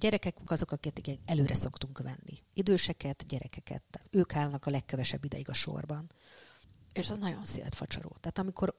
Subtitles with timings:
[0.00, 2.42] gyerekek azok, akiket előre szoktunk venni.
[2.54, 3.82] Időseket, gyerekeket.
[4.10, 6.10] Ők állnak a legkevesebb ideig a sorban.
[6.92, 8.16] És az nagyon szélt facsaró.
[8.20, 8.74] Tehát amikor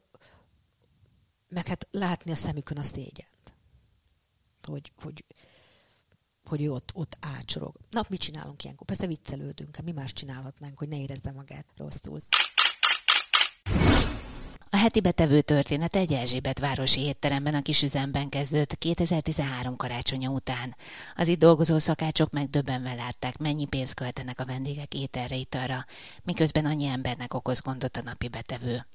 [1.47, 3.53] meg hát látni a szemükön a szégyent.
[4.63, 5.25] Hogy, hogy,
[6.45, 7.75] hogy ő ott, ott ácsorog.
[7.89, 8.87] Na, mit csinálunk ilyenkor?
[8.87, 12.21] Persze viccelődünk, hát mi más csinálhatnánk, hogy ne érezze magát rosszul
[14.81, 20.75] heti betevő története egy Erzsébet városi étteremben a kisüzemben kezdődött 2013 karácsonya után.
[21.15, 25.85] Az itt dolgozó szakácsok megdöbbenve látták, mennyi pénzt költenek a vendégek ételre, italra,
[26.23, 28.85] miközben annyi embernek okoz gondot a napi betevő.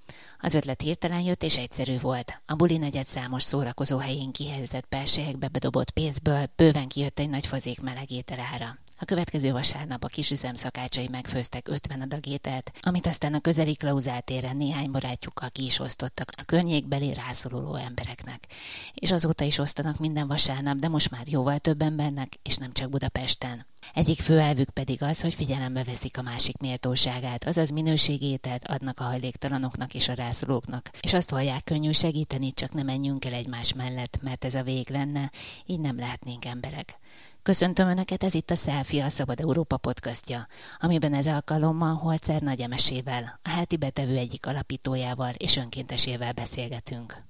[0.41, 2.41] Az ötlet hirtelen jött és egyszerű volt.
[2.47, 7.81] A buli negyed számos szórakozó helyén kihelyezett persejekbe bedobott pénzből bőven kijött egy nagy fazék
[7.81, 8.77] meleg ételára.
[8.99, 14.57] A következő vasárnap a kisüzem szakácsai megfőztek 50 adag ételt, amit aztán a közeli klauzátéren
[14.57, 18.47] néhány barátjukkal ki is osztottak a környékbeli rászoruló embereknek.
[18.95, 22.91] És azóta is osztanak minden vasárnap, de most már jóval több embernek, és nem csak
[22.91, 23.67] Budapesten.
[23.95, 29.05] Egyik fő elvük pedig az, hogy figyelembe veszik a másik méltóságát, azaz minőségételt adnak a
[29.05, 34.19] hajléktalanoknak és a rászorulóknak, és azt vallják könnyű segíteni, csak ne menjünk el egymás mellett,
[34.23, 35.31] mert ez a vég lenne,
[35.67, 36.99] így nem lehetnénk emberek.
[37.47, 40.47] Köszöntöm Önöket, ez itt a Selfie, a Szabad Európa podcastja,
[40.79, 47.23] amiben ez alkalommal Holcer Nagy Emesével, a heti betevő egyik alapítójával és önkéntesével beszélgetünk.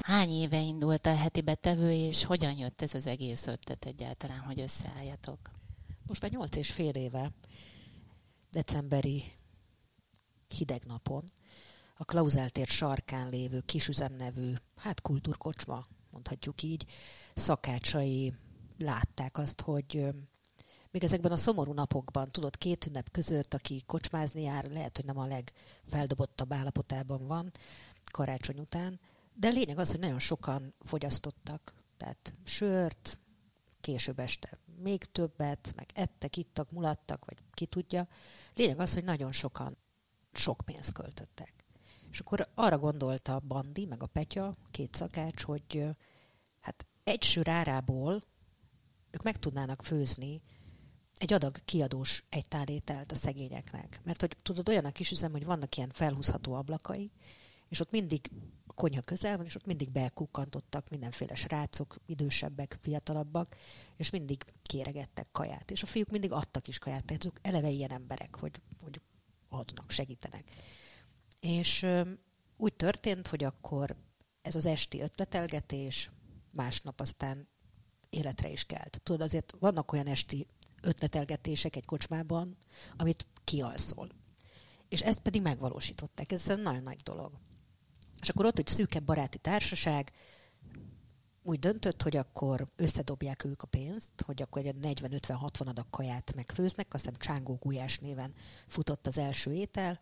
[0.00, 4.60] Hány éve indult a heti betevő, és hogyan jött ez az egész ötlet egyáltalán, hogy
[4.60, 5.38] összeálljatok?
[6.06, 7.30] Most már nyolc és fél éve,
[8.50, 9.24] decemberi
[10.48, 11.24] hideg napon,
[11.96, 16.84] a Klauzáltér sarkán lévő kisüzemnevű, hát kultúrkocsma, mondhatjuk így,
[17.34, 18.34] szakácsai
[18.78, 20.08] látták azt, hogy
[20.90, 25.18] még ezekben a szomorú napokban, tudod, két ünnep között, aki kocsmázni jár, lehet, hogy nem
[25.18, 27.52] a legfeldobottabb állapotában van
[28.10, 29.00] karácsony után,
[29.34, 33.18] de a lényeg az, hogy nagyon sokan fogyasztottak, tehát sört,
[33.80, 38.08] később este még többet, meg ettek, ittak, mulattak, vagy ki tudja.
[38.54, 39.76] Lényeg az, hogy nagyon sokan
[40.32, 41.52] sok pénzt költöttek.
[42.10, 45.84] És akkor arra gondolta a Bandi, meg a Petya, két szakács, hogy
[46.60, 48.20] hát egy sör árából
[49.12, 50.42] ők meg tudnának főzni
[51.16, 54.00] egy adag kiadós egy tálételt a szegényeknek.
[54.04, 57.10] Mert hogy tudod, olyan a kis üzem, hogy vannak ilyen felhúzható ablakai,
[57.68, 58.30] és ott mindig
[58.66, 63.56] a konyha közel van, és ott mindig bekukkantottak mindenféle srácok, idősebbek, fiatalabbak,
[63.96, 65.70] és mindig kéregettek kaját.
[65.70, 69.00] És a fiúk mindig adtak is kaját, tehát ők eleve ilyen emberek, hogy, hogy
[69.48, 70.50] adnak, segítenek.
[71.40, 72.10] És ö,
[72.56, 73.96] úgy történt, hogy akkor
[74.42, 76.10] ez az esti ötletelgetés,
[76.50, 77.48] másnap aztán
[78.12, 79.00] életre is kelt.
[79.02, 80.46] Tudod, azért vannak olyan esti
[80.82, 82.56] ötletelgetések egy kocsmában,
[82.96, 84.08] amit kialszol.
[84.88, 86.32] És ezt pedig megvalósították.
[86.32, 87.32] Ez egy nagyon nagy dolog.
[88.20, 90.12] És akkor ott egy szűkebb baráti társaság
[91.42, 96.94] úgy döntött, hogy akkor összedobják ők a pénzt, hogy akkor egy 40-50-60 adag kaját megfőznek,
[96.94, 98.34] azt hiszem Csángó Gulyás néven
[98.66, 100.00] futott az első étel,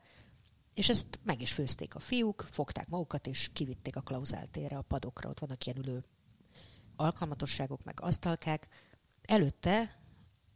[0.74, 5.28] és ezt meg is főzték a fiúk, fogták magukat, és kivitték a klauzáltérre, a padokra,
[5.28, 6.02] ott vannak ilyen ülő
[7.00, 8.68] alkalmatosságok, meg asztalkák.
[9.22, 9.98] Előtte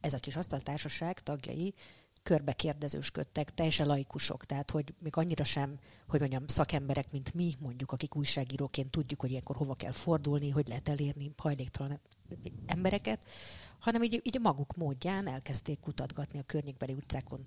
[0.00, 1.74] ez a kis asztaltársaság tagjai
[2.22, 5.78] körbe kérdezősködtek, teljesen laikusok, tehát hogy még annyira sem,
[6.08, 10.68] hogy mondjam, szakemberek, mint mi, mondjuk, akik újságíróként tudjuk, hogy ilyenkor hova kell fordulni, hogy
[10.68, 12.00] lehet elérni hajléktalan
[12.66, 13.26] embereket,
[13.78, 17.46] hanem így, így maguk módján elkezdték kutatgatni a környékbeli utcákon,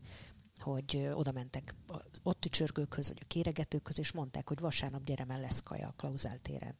[0.59, 1.75] hogy oda mentek
[2.23, 6.75] ott csörgőkhöz, vagy a kéregetőkhöz, és mondták, hogy vasárnap gyere, lesz kaja a Klauzál téren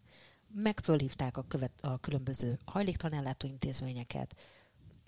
[0.54, 4.36] meg fölhívták a, követ, a különböző hajléktalan intézményeket,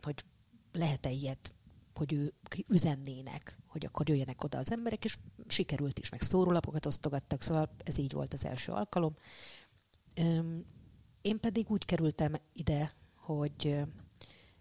[0.01, 0.25] hogy
[0.71, 1.53] lehet-e ilyet,
[1.93, 2.33] hogy ő
[2.67, 5.17] üzennének, hogy akkor jöjjenek oda az emberek, és
[5.47, 9.15] sikerült is, meg szórólapokat osztogattak, szóval ez így volt az első alkalom.
[11.21, 13.65] Én pedig úgy kerültem ide, hogy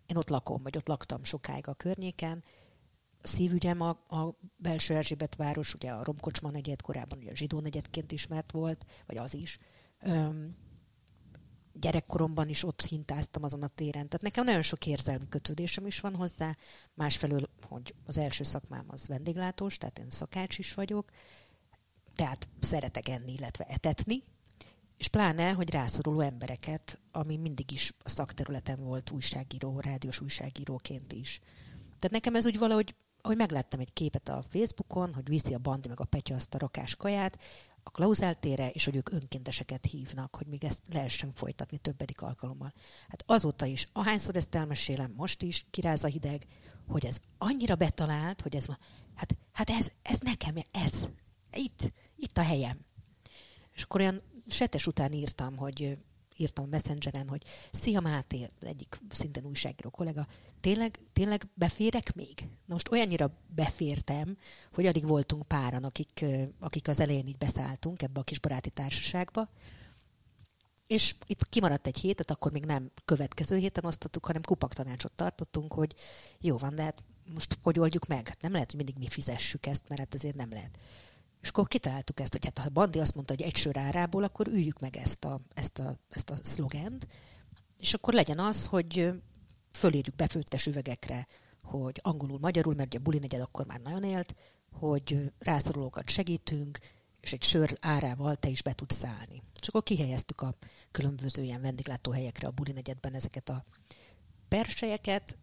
[0.07, 2.45] én ott lakom, vagy ott laktam sokáig a környéken.
[3.23, 8.13] Szívügyem a, a belső Erzsébet város, ugye a Romkocsma negyed korábban ugye a zsidó negyedként
[8.13, 9.59] ismert volt, vagy az is
[11.81, 14.09] gyerekkoromban is ott hintáztam azon a téren.
[14.09, 16.57] Tehát nekem nagyon sok érzelmi kötődésem is van hozzá.
[16.95, 21.11] Másfelől, hogy az első szakmám az vendéglátós, tehát én szakács is vagyok.
[22.15, 24.23] Tehát szeretek enni, illetve etetni.
[24.97, 31.41] És pláne, hogy rászoruló embereket, ami mindig is a szakterületen volt újságíró, rádiós újságíróként is.
[31.85, 35.89] Tehát nekem ez úgy valahogy, hogy megláttam egy képet a Facebookon, hogy viszi a Bandi
[35.89, 37.39] meg a Petya azt a rakás kaját,
[37.89, 42.73] a klauzáltére, és hogy ők önkénteseket hívnak, hogy még ezt lehessen folytatni többedik alkalommal.
[43.09, 46.47] Hát azóta is, ahányszor ezt elmesélem, most is kiráz a hideg,
[46.89, 48.67] hogy ez annyira betalált, hogy ez,
[49.15, 51.09] hát, hát ez, ez nekem, ez,
[51.53, 52.79] itt, itt a helyem.
[53.73, 55.99] És akkor olyan setes után írtam, hogy
[56.41, 57.43] írtam a Messengeren, hogy
[57.73, 60.27] szia Máté, egyik szintén újságíró kollega,
[60.61, 62.39] tényleg, tényleg beférek még?
[62.41, 64.37] Na most olyannyira befértem,
[64.73, 66.25] hogy addig voltunk páran, akik,
[66.59, 69.49] akik az elején így beszálltunk ebbe a kis baráti társaságba,
[70.89, 75.95] és itt kimaradt egy hétet, akkor még nem következő héten osztottuk, hanem kupaktanácsot tartottunk, hogy
[76.41, 77.03] jó van, de hát
[77.35, 78.29] most hogy oldjuk meg?
[78.29, 80.79] Hát nem lehet, hogy mindig mi fizessük ezt, mert hát azért nem lehet.
[81.41, 84.47] És akkor kitaláltuk ezt, hogy hát ha Bandi azt mondta, hogy egy sör árából, akkor
[84.47, 87.07] üljük meg ezt a, ezt a, ezt a szlogent,
[87.79, 89.13] és akkor legyen az, hogy
[89.73, 91.27] fölírjuk befőttes üvegekre,
[91.63, 94.35] hogy angolul, magyarul, mert ugye a buli negyed akkor már nagyon élt,
[94.73, 96.79] hogy rászorulókat segítünk,
[97.21, 99.43] és egy sör árával te is be tudsz szállni.
[99.61, 100.55] És akkor kihelyeztük a
[100.91, 103.65] különböző ilyen vendéglátóhelyekre a buli negyedben ezeket a
[104.49, 105.39] persejeket.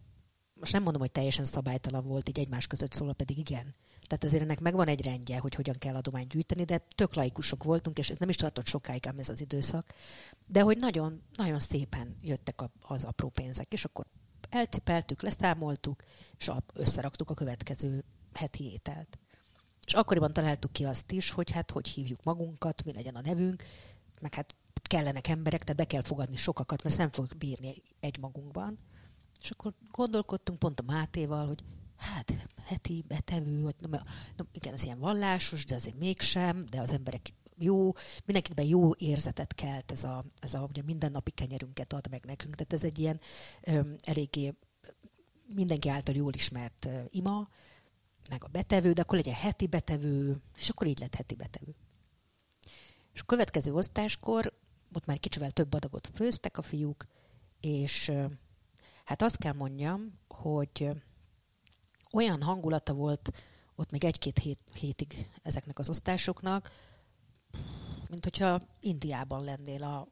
[0.54, 3.74] Most nem mondom, hogy teljesen szabálytalan volt így egymás között szólva, pedig igen.
[4.06, 7.98] Tehát azért ennek megvan egy rendje, hogy hogyan kell adományt gyűjteni, de tök laikusok voltunk,
[7.98, 9.94] és ez nem is tartott sokáig ám ez az időszak.
[10.46, 14.06] De hogy nagyon, nagyon szépen jöttek az apró pénzek, és akkor
[14.50, 16.02] elcipeltük, leszámoltuk,
[16.38, 19.18] és összeraktuk a következő heti ételt.
[19.84, 23.62] És akkoriban találtuk ki azt is, hogy hát hogy hívjuk magunkat, mi legyen a nevünk,
[24.20, 28.78] meg hát kellenek emberek, tehát be kell fogadni sokakat, mert nem fogjuk bírni egy magunkban.
[29.40, 31.64] És akkor gondolkodtunk pont a Mátéval, hogy
[31.96, 34.04] hát heti betevő, hogy na,
[34.36, 37.92] na, igen, ez ilyen vallásos, de azért mégsem, de az emberek jó,
[38.24, 42.54] mindenkiben jó érzetet kelt ez a, ez a ugye mindennapi kenyerünket ad meg nekünk.
[42.54, 43.20] Tehát ez egy ilyen
[43.62, 44.54] öm, eléggé
[45.46, 47.48] mindenki által jól ismert uh, ima,
[48.28, 51.74] meg a betevő, de akkor legyen heti betevő, és akkor így lett heti betevő.
[53.12, 54.52] És a következő osztáskor,
[54.92, 57.06] ott már kicsivel több adagot főztek a fiúk,
[57.60, 58.12] és
[59.04, 60.88] hát azt kell mondjam, hogy
[62.16, 63.30] olyan hangulata volt
[63.74, 66.70] ott még egy-két hét, hétig ezeknek az osztásoknak,
[68.08, 70.08] mint hogyha Indiában lennél a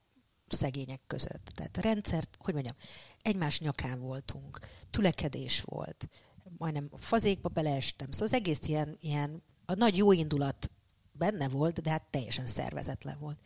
[0.49, 1.51] szegények között.
[1.55, 2.77] Tehát a rendszert, hogy mondjam,
[3.21, 4.59] egymás nyakán voltunk,
[4.91, 6.09] tülekedés volt,
[6.59, 8.11] majdnem fazékba beleestem.
[8.11, 10.71] Szóval az egész ilyen, ilyen a nagy jó indulat
[11.13, 13.39] benne volt, de hát teljesen szervezetlen volt.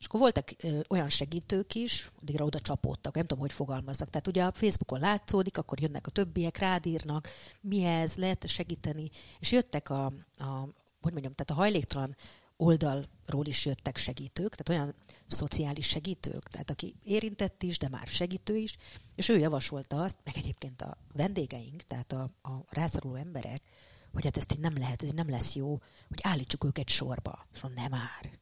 [0.00, 4.10] És akkor voltak ö, olyan segítők is, addigra oda csapódtak, nem tudom, hogy fogalmaznak.
[4.10, 7.28] Tehát ugye a Facebookon látszódik, akkor jönnek a többiek, rádírnak,
[7.60, 9.10] mi ez, lehet segíteni.
[9.38, 10.04] És jöttek a,
[10.36, 10.68] a
[11.00, 12.16] hogy mondjam, tehát a hajléktalan
[12.56, 14.94] oldalról is jöttek segítők, tehát olyan
[15.26, 18.76] szociális segítők, tehát aki érintett is, de már segítő is,
[19.14, 23.60] és ő javasolta azt, meg egyébként a vendégeink, tehát a, a rászoruló emberek,
[24.12, 27.46] hogy hát ezt így nem lehet, ez így nem lesz jó, hogy állítsuk őket sorba.
[27.52, 28.39] És mondom, nem már.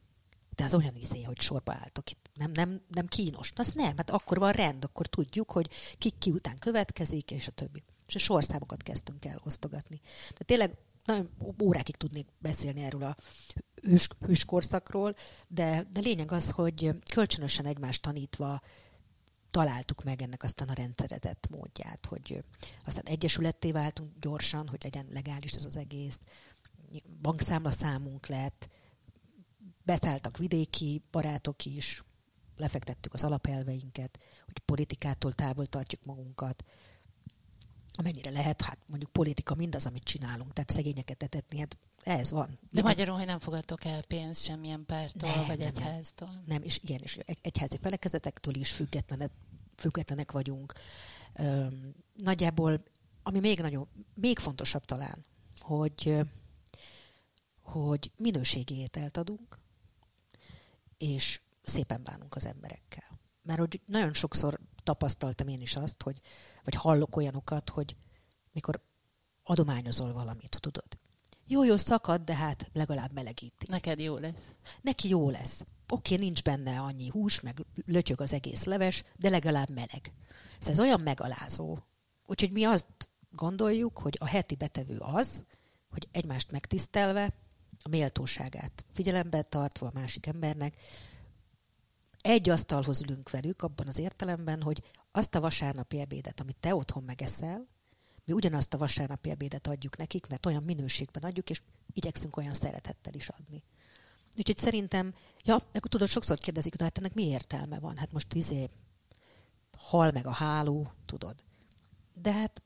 [0.59, 2.29] De az olyan izé, hogy sorba álltok itt.
[2.33, 3.51] Nem, nem, nem kínos.
[3.51, 7.47] Na, az nem, hát akkor van rend, akkor tudjuk, hogy ki, ki után következik, és
[7.47, 7.83] a többi.
[8.07, 10.01] És a sorszámokat kezdtünk el osztogatni.
[10.37, 11.29] De tényleg nagyon
[11.61, 13.15] órákig tudnék beszélni erről a
[13.81, 15.15] hős, hőskorszakról,
[15.47, 18.61] de, de lényeg az, hogy kölcsönösen egymást tanítva
[19.51, 22.43] találtuk meg ennek aztán a rendszerezett módját, hogy
[22.85, 26.19] aztán egyesületté váltunk gyorsan, hogy legyen legális ez az egész,
[27.21, 28.69] bankszámla számunk lett,
[29.89, 32.03] beszálltak vidéki barátok is,
[32.57, 36.63] lefektettük az alapelveinket, hogy politikától távol tartjuk magunkat,
[37.93, 42.59] amennyire lehet, hát mondjuk politika mindaz, amit csinálunk, tehát szegényeket etetni, hát ez van.
[42.71, 46.27] De magyarul, hogy nem fogadtok el pénzt semmilyen pártól, nem, vagy nem, egyháztól?
[46.27, 46.43] Nem.
[46.45, 49.31] nem, és igen, és egyházi felekezetektől is függetlenek,
[49.75, 50.73] függetlenek vagyunk.
[51.39, 52.83] Üm, nagyjából,
[53.23, 55.25] ami még nagyon, még fontosabb talán,
[55.59, 56.19] hogy,
[57.61, 59.59] hogy minőségi ételt adunk,
[60.99, 63.19] és szépen bánunk az emberekkel.
[63.41, 66.19] Mert hogy nagyon sokszor tapasztaltam én is azt, hogy,
[66.63, 67.95] vagy hallok olyanokat, hogy
[68.51, 68.81] mikor
[69.43, 70.97] adományozol valamit, tudod.
[71.45, 73.65] Jó, jó, szakad, de hát legalább melegíti.
[73.69, 74.51] Neked jó lesz.
[74.81, 75.65] Neki jó lesz.
[75.87, 80.13] Oké, nincs benne annyi hús, meg lötyög az egész leves, de legalább meleg.
[80.59, 81.77] Szóval ez olyan megalázó.
[82.25, 85.43] Úgyhogy mi azt gondoljuk, hogy a heti betevő az,
[85.89, 87.33] hogy egymást megtisztelve,
[87.83, 90.75] a méltóságát figyelembe tartva a másik embernek,
[92.21, 97.03] egy asztalhoz ülünk velük abban az értelemben, hogy azt a vasárnapi ebédet, amit te otthon
[97.03, 97.67] megeszel,
[98.25, 101.61] mi ugyanazt a vasárnapi ebédet adjuk nekik, mert olyan minőségben adjuk, és
[101.93, 103.63] igyekszünk olyan szeretettel is adni.
[104.37, 107.97] Úgyhogy szerintem, ja, akkor tudod, sokszor kérdezik, de hát ennek mi értelme van?
[107.97, 108.69] Hát most izé
[109.77, 111.43] hal meg a háló, tudod.
[112.13, 112.61] De hát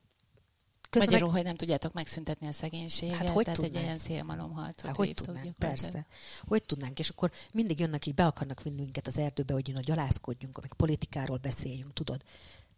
[0.94, 1.38] Közben Magyarul, meg...
[1.38, 3.78] hogy nem tudjátok megszüntetni a szegénységet, hát hogy tehát tudnánk?
[3.78, 6.06] egy ilyen szélmalomharcot hát, hogy tudnánk, persze.
[6.42, 9.80] Hogy tudnánk, és akkor mindig jönnek, így be akarnak vinni minket az erdőbe, hogy a
[9.80, 12.24] gyalászkodjunk, meg politikáról beszéljünk, tudod.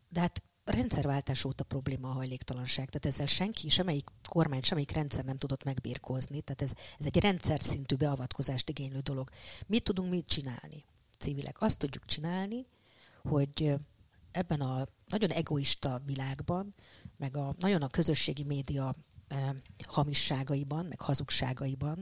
[0.09, 5.23] De hát a rendszerváltás óta probléma a hajléktalanság, tehát ezzel senki, semmelyik kormány, semmelyik rendszer
[5.23, 9.29] nem tudott megbírkozni, tehát ez, ez egy rendszer szintű beavatkozást igénylő dolog.
[9.67, 10.85] Mit tudunk mit csinálni?
[11.19, 12.67] Civilek azt tudjuk csinálni,
[13.23, 13.73] hogy
[14.31, 16.73] ebben a nagyon egoista világban,
[17.17, 18.93] meg a nagyon a közösségi média
[19.27, 19.49] eh,
[19.87, 21.99] hamisságaiban, meg hazugságaiban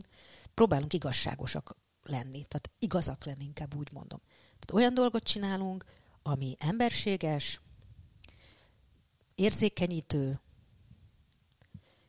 [0.54, 4.20] próbálunk igazságosak lenni, tehát igazak lenni, inkább úgy mondom.
[4.60, 5.86] Tehát olyan dolgot csinálunk,
[6.22, 7.62] ami emberséges,
[9.36, 10.42] érzékenyítő,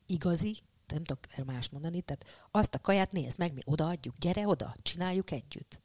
[0.06, 4.74] igazi, nem tudok más mondani, tehát azt a kaját nézd meg, mi odaadjuk, gyere oda,
[4.82, 5.82] csináljuk együtt.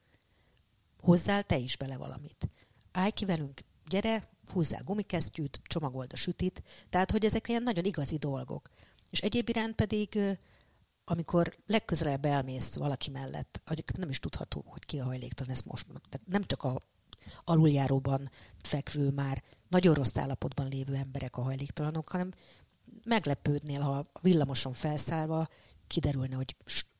[1.00, 2.50] Hozzál te is bele valamit.
[2.92, 8.18] Állj ki velünk, gyere, húzzál gumikesztyűt, csomagold a sütit, tehát hogy ezek ilyen nagyon igazi
[8.18, 8.70] dolgok.
[9.10, 10.20] És egyéb iránt pedig,
[11.04, 13.62] amikor legközelebb elmész valaki mellett,
[13.98, 16.04] nem is tudható, hogy ki a hajléktalan, ezt most mondom.
[16.10, 16.82] Tehát nem csak a
[17.44, 18.30] aluljáróban
[18.62, 22.32] fekvő, már nagyon rossz állapotban lévő emberek a hajléktalanok, hanem
[23.04, 25.48] meglepődnél, ha a villamoson felszállva
[25.88, 26.56] kiderülne, hogy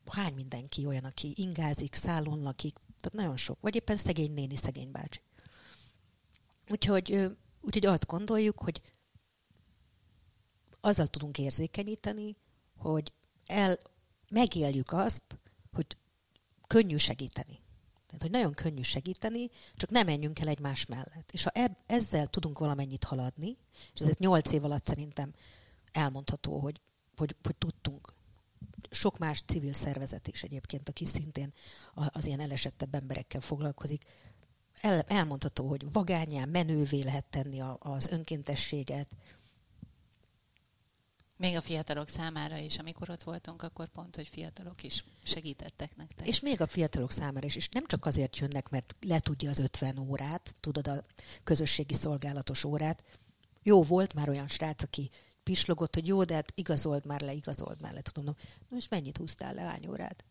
[0.06, 3.60] hány mindenki olyan, aki ingázik, szállon lakik, tehát nagyon sok.
[3.60, 5.20] Vagy éppen szegény néni, szegény bácsi.
[6.70, 8.80] Úgyhogy, úgyhogy azt gondoljuk, hogy
[10.80, 12.36] azzal tudunk érzékenyíteni,
[12.76, 13.12] hogy
[13.46, 13.78] el,
[14.28, 15.22] megéljük azt,
[15.72, 15.96] hogy
[16.66, 17.60] könnyű segíteni.
[18.06, 21.30] Tehát, hogy nagyon könnyű segíteni, csak nem menjünk el egymás mellett.
[21.32, 23.56] És ha eb, ezzel tudunk valamennyit haladni,
[23.94, 25.32] és ezért nyolc év alatt szerintem
[25.92, 26.80] elmondható, hogy,
[27.16, 28.14] hogy, hogy tudtunk
[28.90, 31.52] sok más civil szervezet is egyébként, aki szintén
[31.94, 34.04] az ilyen elesettebb emberekkel foglalkozik,
[34.80, 39.08] el, elmondható, hogy vagányán, menővé lehet tenni a, az önkéntességet.
[41.36, 46.26] Még a fiatalok számára is, amikor ott voltunk, akkor pont, hogy fiatalok is segítettek nektek.
[46.26, 49.98] És még a fiatalok számára is, és nem csak azért jönnek, mert letudja az 50
[49.98, 51.04] órát, tudod, a
[51.44, 53.04] közösségi szolgálatos órát.
[53.62, 55.10] Jó volt már olyan srác, aki
[55.42, 58.00] pislogott, hogy jó, de hát igazold már le, igazold már le.
[58.00, 58.32] Tudom, no,
[58.68, 60.24] most mennyit húztál le, hány órát?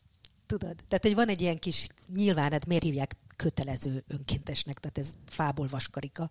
[0.49, 0.75] Tudod?
[0.87, 5.67] Tehát, hogy van egy ilyen kis, nyilván, hát miért hívják kötelező önkéntesnek, tehát ez fából
[5.67, 6.27] vaskarika.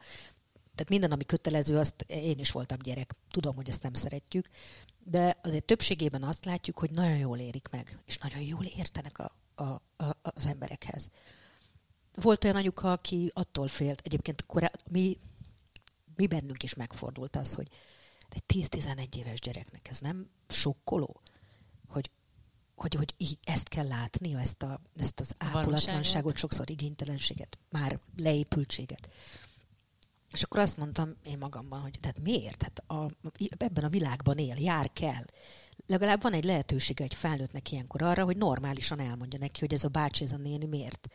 [0.53, 4.49] Tehát minden, ami kötelező, azt én is voltam gyerek, tudom, hogy ezt nem szeretjük,
[4.99, 9.37] de azért többségében azt látjuk, hogy nagyon jól érik meg, és nagyon jól értenek a,
[9.55, 9.65] a,
[10.05, 11.11] a, az emberekhez.
[12.15, 15.19] Volt olyan anyuka, aki attól félt, egyébként korá, mi,
[16.17, 17.69] mi bennünk is megfordult az, hogy
[18.29, 21.21] egy 10-11 éves gyereknek ez nem sokkoló,
[22.81, 29.09] hogy, hogy így ezt kell látnia, ezt, a, ezt az ápolatlanságot, sokszor igénytelenséget, már leépültséget.
[30.33, 32.63] És akkor azt mondtam én magamban, hogy tehát miért?
[32.63, 33.11] Hát a,
[33.57, 35.25] ebben a világban él, jár kell.
[35.87, 39.89] Legalább van egy lehetősége egy felnőttnek ilyenkor arra, hogy normálisan elmondja neki, hogy ez a
[39.89, 41.09] bácsi, ez a néni miért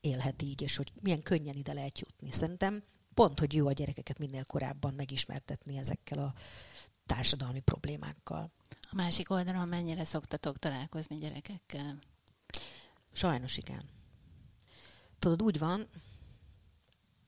[0.00, 2.32] élhet így, és hogy milyen könnyen ide lehet jutni.
[2.32, 2.82] Szerintem
[3.14, 6.34] pont, hogy jó a gyerekeket minél korábban megismertetni ezekkel a
[7.06, 8.50] társadalmi problémákkal.
[8.90, 11.98] A másik oldalon mennyire szoktatok találkozni gyerekekkel?
[13.12, 13.88] Sajnos igen.
[15.18, 15.88] Tudod, úgy van,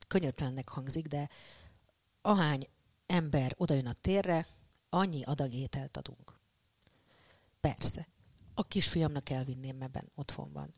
[0.09, 1.29] könyörtelennek hangzik, de
[2.21, 2.69] ahány
[3.07, 4.47] ember odajön a térre,
[4.89, 6.39] annyi adag ételt adunk.
[7.61, 8.09] Persze.
[8.55, 10.75] A kisfiamnak elvinném, ebben otthon van.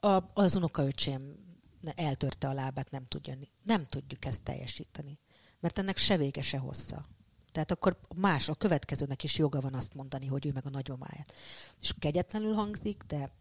[0.00, 1.36] A, az unokaöcsém
[1.94, 3.36] eltörte a lábát, nem tudja.
[3.62, 5.18] Nem tudjuk ezt teljesíteni.
[5.60, 7.06] Mert ennek se vége, se hossza.
[7.52, 11.32] Tehát akkor más, a következőnek is joga van azt mondani, hogy ő meg a nagyomáját.
[11.80, 13.32] És kegyetlenül hangzik, de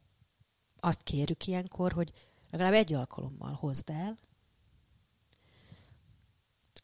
[0.80, 2.12] azt kérjük ilyenkor, hogy
[2.51, 4.18] legalább egy alkalommal hozd el,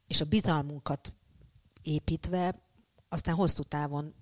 [0.08, 1.14] és a bizalmunkat
[1.82, 2.62] építve,
[3.10, 4.14] aztán hosszú távon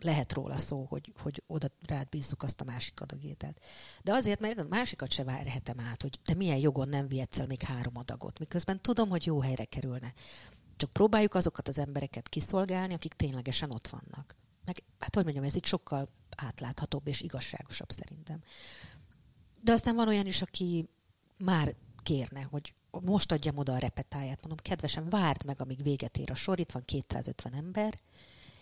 [0.00, 3.60] lehet róla szó, hogy, hogy oda rád bízzuk azt a másik adagételt.
[4.02, 7.46] De azért, mert a másikat se várhetem át, hogy te milyen jogon nem vihetsz el
[7.46, 10.12] még három adagot, miközben tudom, hogy jó helyre kerülne.
[10.78, 14.36] Csak próbáljuk azokat az embereket kiszolgálni, akik ténylegesen ott vannak.
[14.64, 18.42] Meg, hát hogy mondjam, ez itt sokkal átláthatóbb és igazságosabb szerintem.
[19.60, 20.88] De aztán van olyan is, aki
[21.38, 24.40] már kérne, hogy most adjam oda a repetáját.
[24.40, 27.98] Mondom, kedvesen, várd meg, amíg véget ér a sor, itt van 250 ember,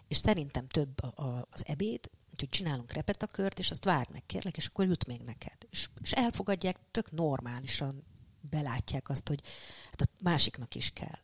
[0.09, 4.57] és szerintem több a, a, az ebéd, úgyhogy csinálunk repetakört, és azt várd meg, kérlek,
[4.57, 5.57] és akkor jut még neked.
[5.71, 8.05] És, és elfogadják, tök normálisan
[8.41, 9.41] belátják azt, hogy
[9.85, 11.19] hát a másiknak is kell.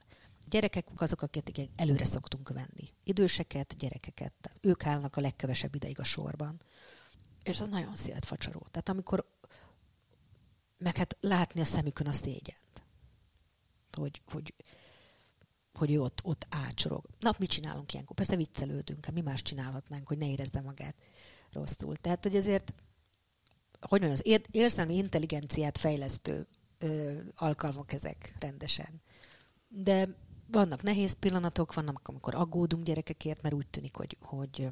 [0.53, 2.93] Gyerekek azok, akiket előre szoktunk venni.
[3.05, 4.33] Időseket, gyerekeket.
[4.61, 6.61] Ők állnak a legkevesebb ideig a sorban.
[7.43, 8.67] És az nagyon szélt facsaró.
[8.71, 9.27] Tehát amikor
[10.79, 12.83] meg hát látni a szemükön a szégyent.
[13.93, 14.55] Hogy, hogy
[15.73, 17.05] hogy ő ott, ott ácsorog.
[17.19, 18.17] Na, mit csinálunk ilyenkor?
[18.17, 20.95] Persze viccelődünk, hát mi más csinálhatnánk, hogy ne érezze magát
[21.53, 21.97] rosszul.
[21.97, 22.73] Tehát, hogy ezért,
[23.81, 26.47] hogy mondjam, az érzelmi intelligenciát fejlesztő
[26.79, 29.03] ö, alkalmak ezek rendesen.
[29.69, 30.09] De
[30.53, 34.69] vannak nehéz pillanatok, vannak, amikor aggódunk gyerekekért, mert úgy tűnik, hogy, hogy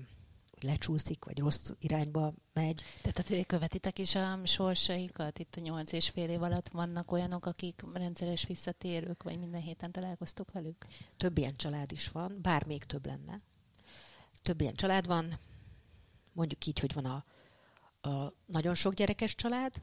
[0.60, 2.82] lecsúszik, vagy rossz irányba megy.
[3.00, 5.38] Tehát azért követitek is a sorsaikat?
[5.38, 9.92] Itt a nyolc és fél év alatt vannak olyanok, akik rendszeres visszatérők, vagy minden héten
[9.92, 10.84] találkoztok velük?
[11.16, 13.40] Több ilyen család is van, bár még több lenne.
[14.42, 15.38] Több ilyen család van,
[16.32, 17.24] mondjuk így, hogy van a,
[18.08, 19.82] a nagyon sok gyerekes család,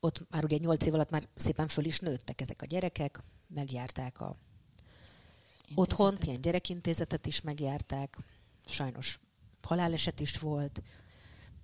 [0.00, 4.20] ott már ugye nyolc év alatt már szépen föl is nőttek ezek a gyerekek, megjárták
[4.20, 4.36] a
[5.74, 8.18] otthont, ilyen gyerekintézetet is megjárták,
[8.66, 9.20] sajnos
[9.62, 10.82] haláleset is volt,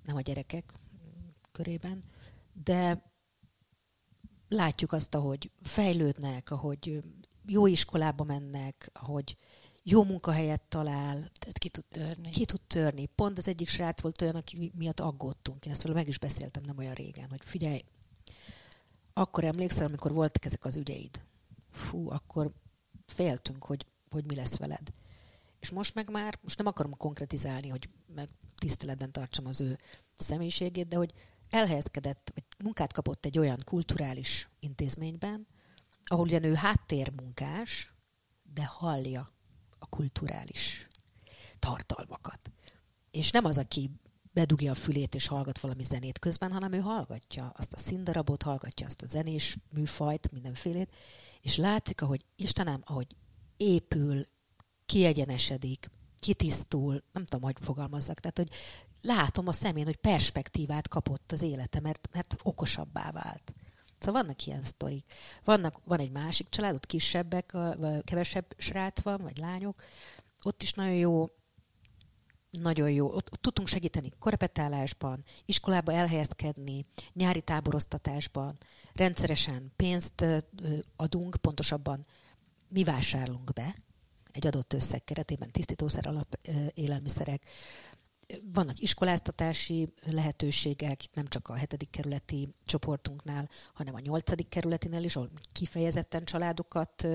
[0.04, 0.73] nem a gyerekek
[1.52, 2.02] körében,
[2.64, 3.02] de
[4.49, 7.02] látjuk azt, ahogy fejlődnek, ahogy
[7.47, 9.37] jó iskolába mennek, ahogy
[9.83, 11.14] jó munkahelyet talál.
[11.14, 12.30] Tehát ki tud törni.
[12.30, 13.07] Ki tud törni.
[13.07, 15.66] Pont az egyik srác volt olyan, aki miatt aggódtunk.
[15.66, 17.85] Én ezt meg is beszéltem nem olyan régen, hogy figyelj,
[19.12, 21.21] akkor emlékszel, amikor voltak ezek az ügyeid.
[21.71, 22.52] Fú, akkor
[23.11, 24.93] féltünk, hogy, hogy mi lesz veled.
[25.61, 29.79] És most meg már, most nem akarom konkretizálni, hogy meg tiszteletben tartsam az ő
[30.14, 31.12] személyiségét, de hogy
[31.50, 35.47] elhelyezkedett, vagy munkát kapott egy olyan kulturális intézményben,
[36.05, 37.93] ahol ugyan ő háttérmunkás,
[38.55, 39.29] de hallja
[39.79, 40.88] a kulturális
[41.59, 42.50] tartalmakat.
[43.11, 43.90] És nem az, aki
[44.33, 48.87] bedugja a fülét és hallgat valami zenét közben, hanem ő hallgatja azt a színdarabot, hallgatja
[48.87, 50.95] azt a zenés műfajt, mindenfélét,
[51.40, 53.06] és látszik, ahogy Istenem, ahogy
[53.56, 54.26] épül,
[54.87, 58.50] kiegyenesedik, kitisztul, nem tudom, hogy fogalmazzak, tehát, hogy
[59.02, 63.54] látom a szemén, hogy perspektívát kapott az élete, mert, mert okosabbá vált.
[63.99, 65.12] Szóval vannak ilyen sztorik.
[65.44, 67.56] Vannak, van egy másik család, ott kisebbek,
[68.04, 69.82] kevesebb srác van, vagy lányok,
[70.42, 71.30] ott is nagyon jó
[72.50, 73.07] nagyon jó.
[73.07, 78.57] Ott, ott tudtunk segíteni korepetálásban, iskolába elhelyezkedni, nyári táboroztatásban,
[78.92, 80.25] rendszeresen pénzt
[80.97, 82.07] adunk, pontosabban
[82.69, 83.75] mi vásárlunk be
[84.33, 86.38] egy adott összeg keretében tisztítószer alap
[86.75, 87.42] élelmiszerek,
[88.52, 95.16] vannak iskoláztatási lehetőségek, itt nem csak a hetedik kerületi csoportunknál, hanem a nyolcadik kerületinél is,
[95.16, 97.07] ahol kifejezetten családokat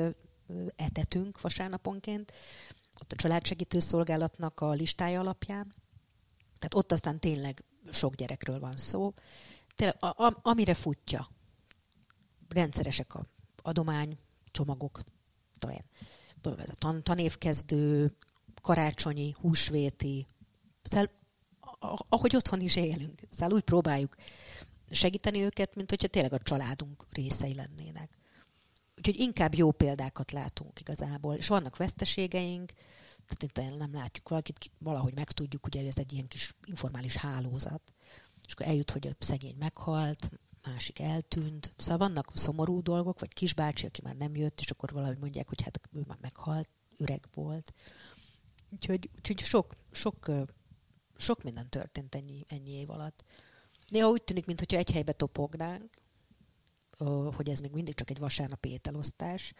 [0.75, 2.31] etetünk vasárnaponként
[3.01, 5.73] ott a családsegítő szolgálatnak a listája alapján.
[6.57, 9.13] Tehát ott aztán tényleg sok gyerekről van szó.
[9.75, 11.29] Tényleg, a, a, amire futja,
[12.49, 13.25] rendszeresek a
[13.61, 14.17] adomány,
[14.51, 14.99] csomagok,
[15.59, 15.83] talán
[16.67, 18.15] a tan, tanévkezdő,
[18.61, 20.25] karácsonyi, húsvéti,
[20.83, 21.09] szóval,
[22.09, 23.21] ahogy otthon is élünk.
[23.29, 24.15] Szóval úgy próbáljuk
[24.91, 28.17] segíteni őket, mint hogyha tényleg a családunk részei lennének.
[29.07, 31.35] Úgyhogy inkább jó példákat látunk igazából.
[31.35, 32.71] És vannak veszteségeink,
[33.25, 37.93] tehát itt nem látjuk valakit, valahogy megtudjuk, ugye ez egy ilyen kis informális hálózat,
[38.45, 40.31] és akkor eljut, hogy a szegény meghalt,
[40.63, 41.73] másik eltűnt.
[41.77, 45.61] Szóval vannak szomorú dolgok, vagy kisbácsi, aki már nem jött, és akkor valahogy mondják, hogy
[45.61, 47.73] hát ő már meghalt, öreg volt.
[48.69, 50.31] Úgyhogy, úgyhogy sok, sok,
[51.17, 53.23] sok minden történt ennyi, ennyi év alatt.
[53.87, 56.03] Néha úgy tűnik, mintha egy helybe topognánk,
[57.35, 59.53] hogy ez még mindig csak egy vasárnapi ételosztás,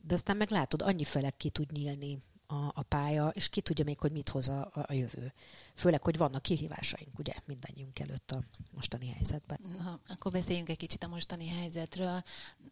[0.00, 3.84] de aztán meg látod, annyi felek ki tud nyílni a, a pálya, és ki tudja
[3.84, 5.32] még, hogy mit hoz a, a jövő.
[5.74, 9.58] Főleg, hogy vannak kihívásaink, ugye, mindannyiunk előtt a mostani helyzetben.
[9.78, 12.22] Na, akkor beszéljünk egy kicsit a mostani helyzetről.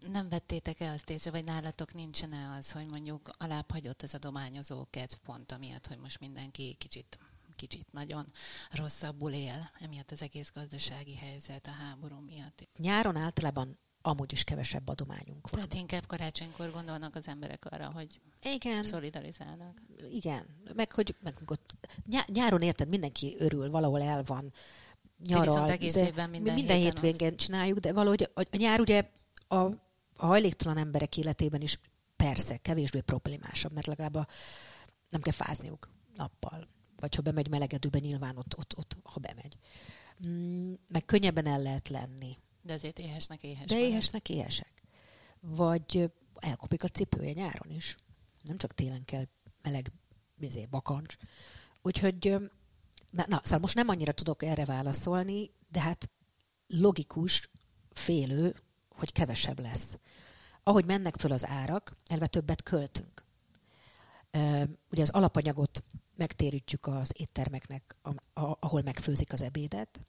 [0.01, 5.15] Nem vettétek-e azt észre, vagy nálatok nincsen-e az, hogy mondjuk alább hagyott az adományozó kedv
[5.25, 7.19] pont amiatt, hogy most mindenki kicsit
[7.57, 8.27] kicsit nagyon
[8.71, 12.69] rosszabbul él, emiatt az egész gazdasági helyzet a háború miatt.
[12.79, 15.61] Nyáron általában amúgy is kevesebb adományunk van.
[15.61, 18.85] Tehát inkább karácsonykor gondolnak az emberek arra, hogy igen.
[18.85, 19.83] szolidarizálnak.
[20.13, 21.75] Igen, meg hogy meg ott,
[22.27, 24.53] nyáron érted, mindenki örül, valahol el van,
[25.27, 25.67] nyaral.
[25.67, 29.11] De egész évben minden, minden hétvégén csináljuk, de valahogy a, a nyár ugye
[29.49, 31.79] a, a hajléktalan emberek életében is
[32.17, 34.27] persze kevésbé problémásabb, mert legalább a,
[35.09, 36.69] nem kell fázniuk nappal.
[36.97, 39.57] Vagy ha bemegy melegedőbe, nyilván ott, ott, ott ha bemegy.
[40.27, 43.65] Mm, meg könnyebben el lehet lenni de azért éhesnek éhes.
[43.65, 44.83] De éhesnek éhesek.
[45.41, 47.97] Vagy elkopik a cipője nyáron is.
[48.43, 49.25] Nem csak télen kell
[49.63, 49.93] meleg
[50.35, 51.17] bizé, bakancs.
[51.83, 52.37] Úgyhogy,
[53.11, 56.11] na, na, szóval most nem annyira tudok erre válaszolni, de hát
[56.67, 57.51] logikus,
[57.91, 58.55] félő,
[58.89, 59.99] hogy kevesebb lesz.
[60.63, 63.25] Ahogy mennek föl az árak, elve többet költünk.
[64.91, 65.85] Ugye az alapanyagot
[66.17, 67.97] megtérítjük az éttermeknek,
[68.61, 70.01] ahol megfőzik az ebédet,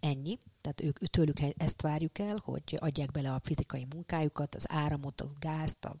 [0.00, 5.20] ennyi, tehát ők, tőlük ezt várjuk el, hogy adják bele a fizikai munkájukat, az áramot,
[5.20, 5.96] a gázt, a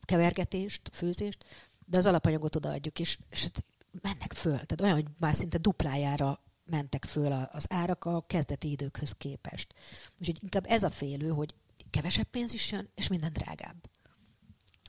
[0.00, 1.44] kevergetést, a főzést,
[1.86, 3.64] de az alapanyagot odaadjuk, és, és hát
[4.02, 4.52] mennek föl.
[4.52, 9.74] Tehát olyan, hogy már szinte duplájára mentek föl az árak a kezdeti időkhöz képest.
[10.20, 11.54] Úgyhogy inkább ez a félő, hogy
[11.90, 13.88] kevesebb pénz is jön, és minden drágább.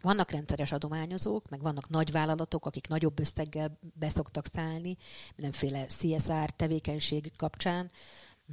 [0.01, 4.97] Vannak rendszeres adományozók, meg vannak nagy vállalatok, akik nagyobb összeggel beszoktak szállni,
[5.36, 7.91] mindenféle CSR tevékenység kapcsán,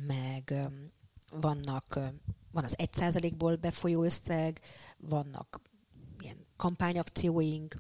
[0.07, 0.55] meg
[1.31, 1.99] vannak,
[2.51, 4.61] van az 1%-ból befolyó összeg,
[4.99, 5.61] vannak
[6.21, 7.75] ilyen kampányakcióink,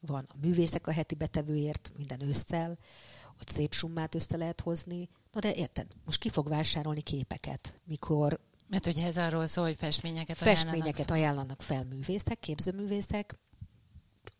[0.00, 2.78] van a művészek a heti betevőért minden ősszel,
[3.40, 5.08] ott szép summát össze lehet hozni.
[5.32, 8.40] Na de érted, most ki fog vásárolni képeket, mikor...
[8.66, 13.38] Mert ugye ez arról szól, hogy festményeket, festményeket ajánlanak, fel művészek, képzőművészek.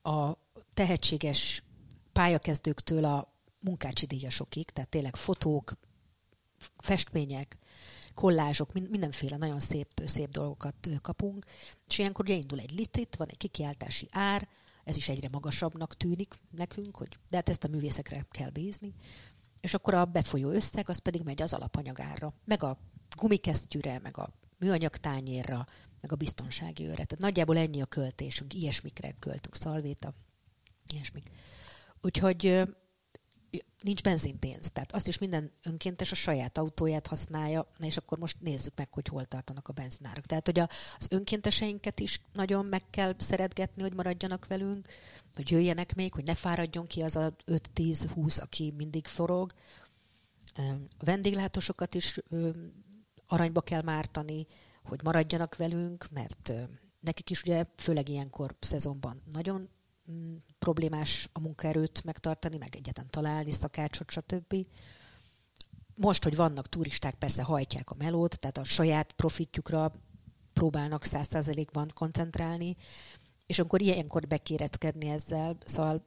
[0.02, 0.32] A
[0.74, 1.62] tehetséges
[2.12, 5.72] pályakezdőktől a munkácsi díjasokig, tehát tényleg fotók,
[6.76, 7.56] festmények,
[8.14, 11.44] kollázsok, mindenféle nagyon szép, szép dolgokat kapunk,
[11.88, 14.48] és ilyenkor ugye indul egy licit, van egy kikiáltási ár,
[14.84, 18.94] ez is egyre magasabbnak tűnik nekünk, hogy de hát ezt a művészekre kell bízni,
[19.60, 22.78] és akkor a befolyó összeg az pedig megy az alapanyagára, meg a
[23.16, 25.66] gumikesztyűre, meg a műanyag tányérra,
[26.00, 26.94] meg a biztonsági őre.
[26.94, 30.14] Tehát nagyjából ennyi a költésünk, ilyesmikre költünk, szalvéta,
[30.92, 31.30] ilyesmik.
[32.00, 32.62] Úgyhogy
[33.82, 34.70] nincs benzinpénz.
[34.70, 38.92] Tehát azt is minden önkéntes a saját autóját használja, na és akkor most nézzük meg,
[38.92, 40.26] hogy hol tartanak a benzinárak.
[40.26, 44.88] Tehát, hogy a, az önkénteseinket is nagyon meg kell szeretgetni, hogy maradjanak velünk,
[45.34, 49.52] hogy jöjjenek még, hogy ne fáradjon ki az a 5-10-20, aki mindig forog.
[50.98, 52.18] A vendéglátósokat is
[53.26, 54.46] aranyba kell mártani,
[54.82, 56.52] hogy maradjanak velünk, mert
[57.00, 59.68] nekik is ugye főleg ilyenkor szezonban nagyon
[60.58, 64.66] problémás a munkaerőt megtartani, meg egyetlen találni szakácsot, stb.
[65.94, 69.92] Most, hogy vannak turisták, persze hajtják a melót, tehát a saját profitjukra
[70.52, 72.76] próbálnak száz százalékban koncentrálni,
[73.46, 76.06] és akkor ilyenkor bekéreckedni ezzel, szóval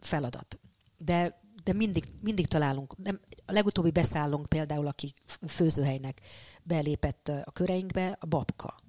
[0.00, 0.60] feladat.
[0.98, 2.96] De, de mindig, mindig találunk.
[2.96, 5.12] Nem, a legutóbbi beszállónk például, aki
[5.46, 6.20] főzőhelynek
[6.62, 8.84] belépett a köreinkbe, a babka.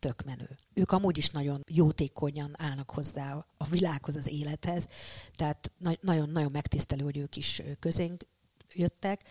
[0.00, 0.56] Tök menő.
[0.74, 4.88] Ők amúgy is nagyon jótékonyan állnak hozzá a világhoz, az élethez,
[5.34, 8.26] tehát nagyon-nagyon megtisztelő, hogy ők is közénk
[8.72, 9.22] jöttek,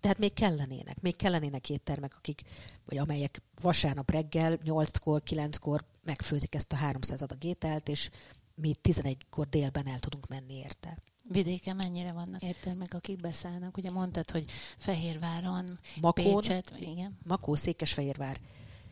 [0.00, 2.42] tehát még kellenének, még kellenének éttermek, akik,
[2.84, 8.10] vagy amelyek vasárnap reggel 8-kor, 9-kor megfőzik ezt a 300 adag ételt, és
[8.54, 10.98] mi 11-kor délben el tudunk menni érte.
[11.28, 13.76] Vidéken mennyire vannak éttermek, akik beszállnak?
[13.76, 14.44] Ugye mondtad, hogy
[14.78, 17.18] Fehérváron, Makón, Pécset, igen.
[17.22, 18.40] Makó, Székesfehérvár,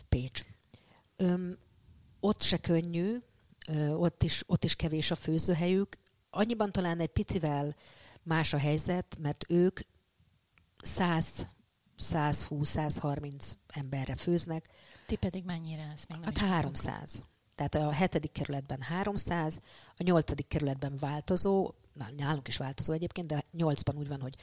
[0.08, 0.44] Pécs.
[1.22, 1.58] Öm,
[2.20, 3.18] ott se könnyű,
[3.68, 5.98] ö, ott, is, ott is kevés a főzőhelyük.
[6.30, 7.76] Annyiban talán egy picivel
[8.22, 9.80] más a helyzet, mert ők
[10.82, 11.46] 100
[11.98, 14.68] 120-130 emberre főznek.
[15.06, 16.24] Ti pedig mennyire lesz még?
[16.24, 17.24] Hát 300.
[17.54, 19.61] Tehát a hetedik kerületben 300,
[19.96, 24.35] a nyolcadik kerületben változó, na, nálunk is változó egyébként, de nyolcban úgy van, hogy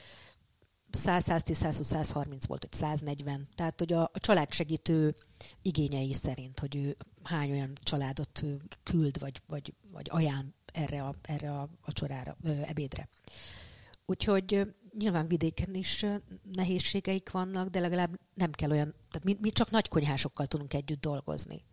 [0.91, 3.47] 100-110-120-130 volt, hogy 140.
[3.55, 5.15] Tehát, hogy a, a családsegítő
[5.61, 8.43] igényei szerint, hogy ő hány olyan családot
[8.83, 13.09] küld, vagy, vagy, vagy ajánl erre a, erre a, csorára, ö, ebédre.
[14.05, 16.05] Úgyhogy nyilván vidéken is
[16.51, 21.01] nehézségeik vannak, de legalább nem kell olyan, tehát mi, mi csak nagy konyhásokkal tudunk együtt
[21.01, 21.65] dolgozni.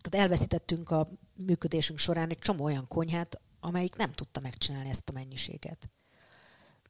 [0.00, 1.10] Tehát elveszítettünk a
[1.46, 5.88] működésünk során egy csomó olyan konyhát, amelyik nem tudta megcsinálni ezt a mennyiséget.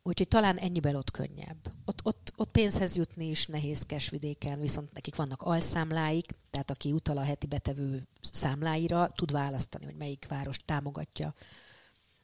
[0.07, 1.73] Úgyhogy talán ennyiben ott könnyebb.
[1.85, 7.17] Ott, ott, ott pénzhez jutni is nehézkes vidéken, viszont nekik vannak alszámláik, tehát aki utal
[7.17, 11.35] a heti betevő számláira, tud választani, hogy melyik város támogatja.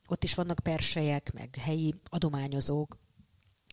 [0.09, 2.99] Ott is vannak persejek, meg helyi adományozók,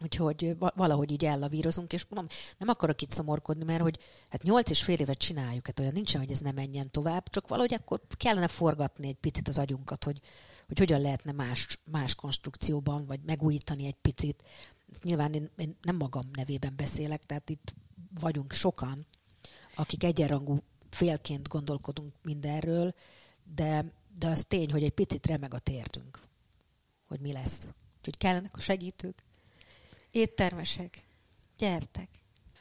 [0.04, 4.84] Úgyhogy valahogy így ellavírozunk, és mondom, nem akarok itt szomorkodni, mert hogy hát nyolc és
[4.84, 8.48] fél évet csináljuk, hát olyan nincsen, hogy ez ne menjen tovább, csak valahogy akkor kellene
[8.48, 10.20] forgatni egy picit az agyunkat, hogy,
[10.68, 14.44] hogy hogyan lehetne más, más konstrukcióban, vagy megújítani egy picit.
[15.04, 17.74] Nyilván én, én nem magam nevében beszélek, tehát itt
[18.20, 19.06] vagyunk sokan,
[19.76, 22.94] akik egyenrangú félként gondolkodunk mindenről,
[23.56, 26.20] de, de az tény, hogy egy picit remeg a térdünk,
[27.08, 27.68] hogy mi lesz.
[27.98, 29.24] Úgyhogy kellenek a segítők,
[30.12, 31.08] éttermesek,
[31.58, 32.10] gyertek!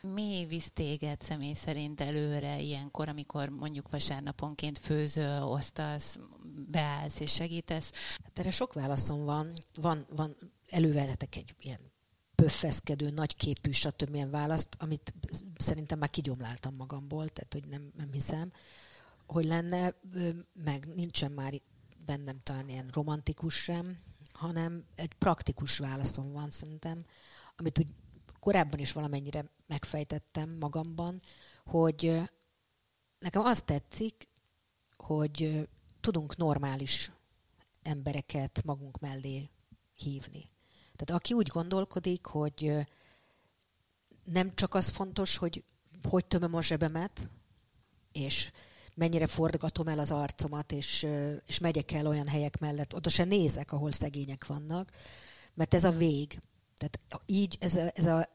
[0.01, 6.19] Mi visz téged személy szerint előre ilyenkor, amikor mondjuk vasárnaponként főző, osztasz,
[6.71, 7.93] beállsz és segítesz?
[8.25, 9.53] Hát erre sok válaszom van.
[9.75, 10.37] Van, van
[10.69, 11.81] előveletek egy ilyen
[12.35, 14.15] pöffeszkedő, nagyképű, stb.
[14.15, 15.15] ilyen választ, amit
[15.59, 18.53] szerintem már kigyomláltam magamból, tehát hogy nem, nem hiszem,
[19.27, 19.95] hogy lenne,
[20.53, 21.61] meg nincsen már
[22.07, 23.99] bennem talán ilyen romantikus sem,
[24.33, 27.05] hanem egy praktikus válaszom van szerintem,
[27.57, 27.89] amit úgy
[28.47, 31.23] korábban is valamennyire megfejtettem magamban,
[31.65, 32.21] hogy
[33.19, 34.29] nekem azt tetszik,
[34.97, 35.69] hogy
[36.01, 37.11] tudunk normális
[37.83, 39.51] embereket magunk mellé
[39.95, 40.45] hívni.
[40.97, 42.87] Tehát aki úgy gondolkodik, hogy
[44.25, 45.65] nem csak az fontos, hogy
[46.09, 47.31] hogy tömöm a zsebemet,
[48.13, 48.53] és
[48.95, 51.07] mennyire forgatom el az arcomat, és,
[51.47, 54.91] és megyek el olyan helyek mellett, oda se nézek, ahol szegények vannak,
[55.55, 56.39] mert ez a vég.
[56.77, 58.35] Tehát így, ez a, ez a,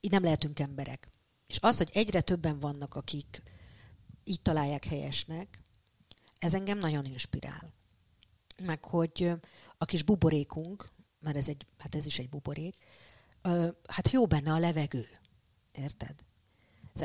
[0.00, 1.08] így nem lehetünk emberek.
[1.46, 3.42] És az, hogy egyre többen vannak, akik
[4.24, 5.62] így találják helyesnek,
[6.38, 7.72] ez engem nagyon inspirál.
[8.62, 9.32] Meg hogy
[9.78, 12.76] a kis buborékunk, mert ez, egy, hát ez is egy buborék,
[13.86, 15.08] hát jó benne a levegő.
[15.72, 16.24] Érted?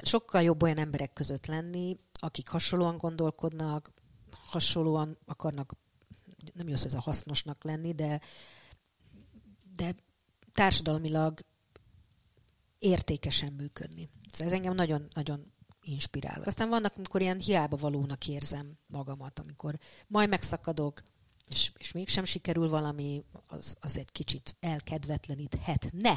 [0.02, 3.92] Sokkal jobb olyan emberek között lenni, akik hasonlóan gondolkodnak,
[4.32, 5.74] hasonlóan akarnak,
[6.54, 8.22] nem jó ez a hasznosnak lenni, de,
[9.76, 9.96] de
[10.52, 11.46] társadalmilag
[12.86, 14.10] értékesen működni.
[14.32, 16.42] Ez engem nagyon-nagyon inspirál.
[16.42, 21.04] Aztán vannak, amikor ilyen hiába valónak érzem magamat, amikor majd megszakadok,
[21.48, 25.90] és, és mégsem sikerül valami, az, az egy kicsit elkedvetleníthet.
[25.92, 26.16] Ne!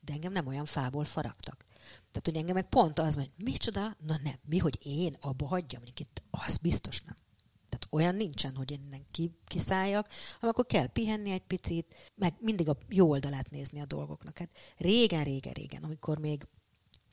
[0.00, 1.64] De engem nem olyan fából faragtak.
[1.94, 5.82] Tehát, hogy engem meg pont az, hogy micsoda, na nem, mi, hogy én abba hagyjam,
[5.94, 7.16] itt, az biztos nem.
[7.94, 12.68] Olyan nincsen, hogy én innen ki, kiszálljak, hanem akkor kell pihenni egy picit, meg mindig
[12.68, 14.38] a jó oldalát nézni a dolgoknak.
[14.38, 16.46] Hát régen, régen, régen, amikor még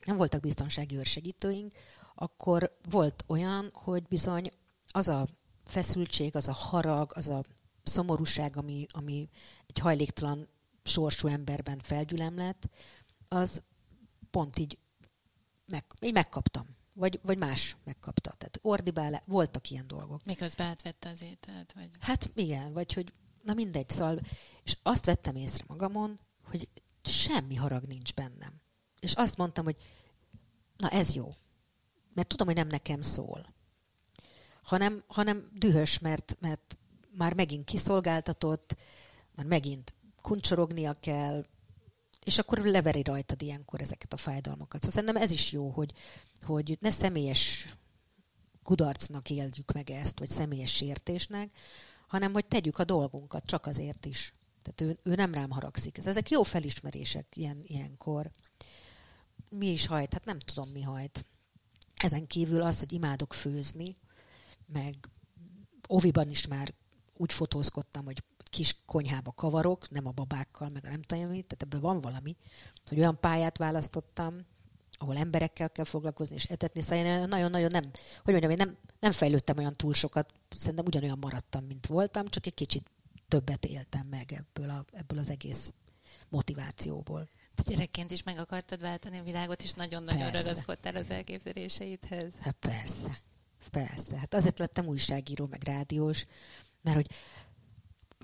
[0.04, 1.74] nem voltak biztonsági őrsegítőink,
[2.14, 4.52] akkor volt olyan, hogy bizony
[4.88, 5.28] az a
[5.64, 7.44] feszültség, az a harag, az a
[7.82, 9.28] szomorúság, ami, ami
[9.66, 10.48] egy hajléktalan
[10.82, 12.68] sorsú emberben felgyülem lett,
[13.28, 13.62] az
[14.30, 14.78] pont így,
[15.66, 16.66] meg, így megkaptam.
[16.92, 18.30] Vagy, vagy más megkapta.
[18.30, 20.24] Tehát ordibál, voltak ilyen dolgok.
[20.24, 21.72] Miközben átvette az ételt?
[21.72, 21.90] Vagy...
[22.00, 24.20] Hát igen, vagy hogy na mindegy, szóval,
[24.64, 26.68] és azt vettem észre magamon, hogy
[27.02, 28.60] semmi harag nincs bennem.
[29.00, 29.76] És azt mondtam, hogy
[30.76, 31.28] na ez jó.
[32.14, 33.54] Mert tudom, hogy nem nekem szól.
[34.62, 36.78] Hanem, hanem dühös, mert, mert
[37.10, 38.76] már megint kiszolgáltatott,
[39.34, 41.44] már megint kuncsorognia kell,
[42.30, 44.82] és akkor leveri rajtad ilyenkor ezeket a fájdalmakat.
[44.82, 45.92] Szóval szerintem ez is jó, hogy,
[46.42, 47.74] hogy ne személyes
[48.62, 51.50] kudarcnak éljük meg ezt, vagy személyes sértésnek,
[52.06, 54.34] hanem hogy tegyük a dolgunkat csak azért is.
[54.62, 55.98] Tehát ő, ő nem rám haragszik.
[55.98, 58.30] Ezek jó felismerések ilyen, ilyenkor.
[59.48, 60.12] Mi is hajt?
[60.12, 61.24] Hát nem tudom, mi hajt.
[61.96, 63.96] Ezen kívül az, hogy imádok főzni,
[64.66, 64.94] meg
[65.86, 66.74] oviban is már
[67.16, 72.00] úgy fotózkodtam, hogy kis konyhába kavarok, nem a babákkal, meg nem tudom tehát ebben van
[72.00, 72.36] valami,
[72.86, 74.46] hogy olyan pályát választottam,
[74.92, 77.90] ahol emberekkel kell foglalkozni és etetni, szóval én nagyon-nagyon nem,
[78.24, 82.46] hogy mondjam, én nem, nem fejlődtem olyan túl sokat, szerintem ugyanolyan maradtam, mint voltam, csak
[82.46, 82.90] egy kicsit
[83.28, 85.72] többet éltem meg ebből, a, ebből az egész
[86.28, 87.28] motivációból.
[87.54, 92.34] Te gyerekként is meg akartad váltani a világot, és nagyon-nagyon ragaszkodtál az elképzeléseidhez.
[92.40, 93.18] Hát persze,
[93.70, 94.18] persze.
[94.18, 96.26] Hát azért lettem újságíró, meg rádiós,
[96.80, 97.10] mert hogy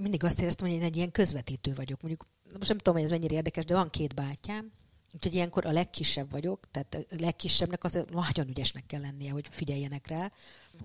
[0.00, 2.02] mindig azt éreztem, hogy én egy ilyen közvetítő vagyok.
[2.02, 2.26] Mondjuk,
[2.58, 4.72] most nem tudom, hogy ez mennyire érdekes, de van két bátyám,
[5.14, 10.06] úgyhogy ilyenkor a legkisebb vagyok, tehát a legkisebbnek az nagyon ügyesnek kell lennie, hogy figyeljenek
[10.06, 10.32] rá.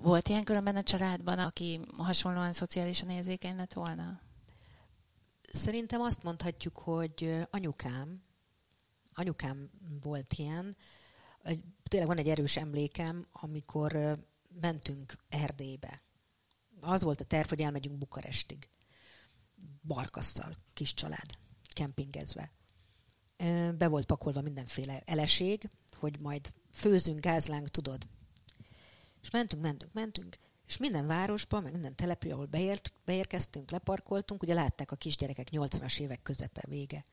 [0.01, 4.21] Volt ilyen különben a családban, aki hasonlóan szociálisan érzékeny lett volna?
[5.51, 8.21] Szerintem azt mondhatjuk, hogy anyukám,
[9.13, 9.69] anyukám
[10.01, 10.77] volt ilyen.
[11.83, 14.17] Tényleg van egy erős emlékem, amikor
[14.61, 16.01] mentünk Erdélybe.
[16.81, 18.69] Az volt a terv, hogy elmegyünk Bukarestig
[19.81, 21.37] barkasszal, kis család,
[21.73, 22.51] kempingezve.
[23.77, 28.07] Be volt pakolva mindenféle eleség, hogy majd főzünk, gázlánk, tudod.
[29.21, 34.53] És mentünk, mentünk, mentünk, és minden városba, meg minden települő, ahol beért, beérkeztünk, leparkoltunk, ugye
[34.53, 37.05] látták a kisgyerekek 80-as évek közepe vége,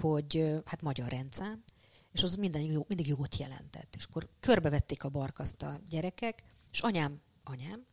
[0.00, 1.64] hogy hát magyar rendszám,
[2.12, 3.94] és az minden jó, mindig jót jelentett.
[3.96, 7.84] És akkor körbevették a barkaszt a gyerekek, és anyám, anyám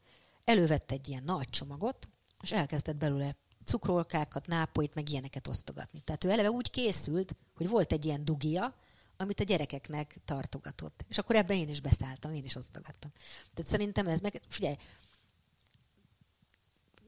[0.44, 2.10] elővett egy ilyen nagy csomagot,
[2.42, 6.00] és elkezdett belőle cukrolkákat, nápoit, meg ilyeneket osztogatni.
[6.00, 8.76] Tehát ő eleve úgy készült, hogy volt egy ilyen dugia,
[9.18, 11.06] amit a gyerekeknek tartogatott.
[11.08, 13.12] És akkor ebben én is beszálltam, én is osztogattam.
[13.54, 14.76] Tehát szerintem ez meg, figyelj,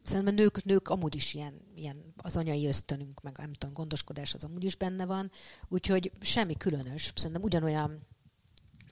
[0.03, 4.43] szerintem nők, nők amúgy is ilyen, ilyen az anyai ösztönünk, meg nem tudom, gondoskodás az
[4.43, 5.31] amúgy is benne van,
[5.67, 7.11] úgyhogy semmi különös.
[7.15, 8.07] Szerintem ugyanolyan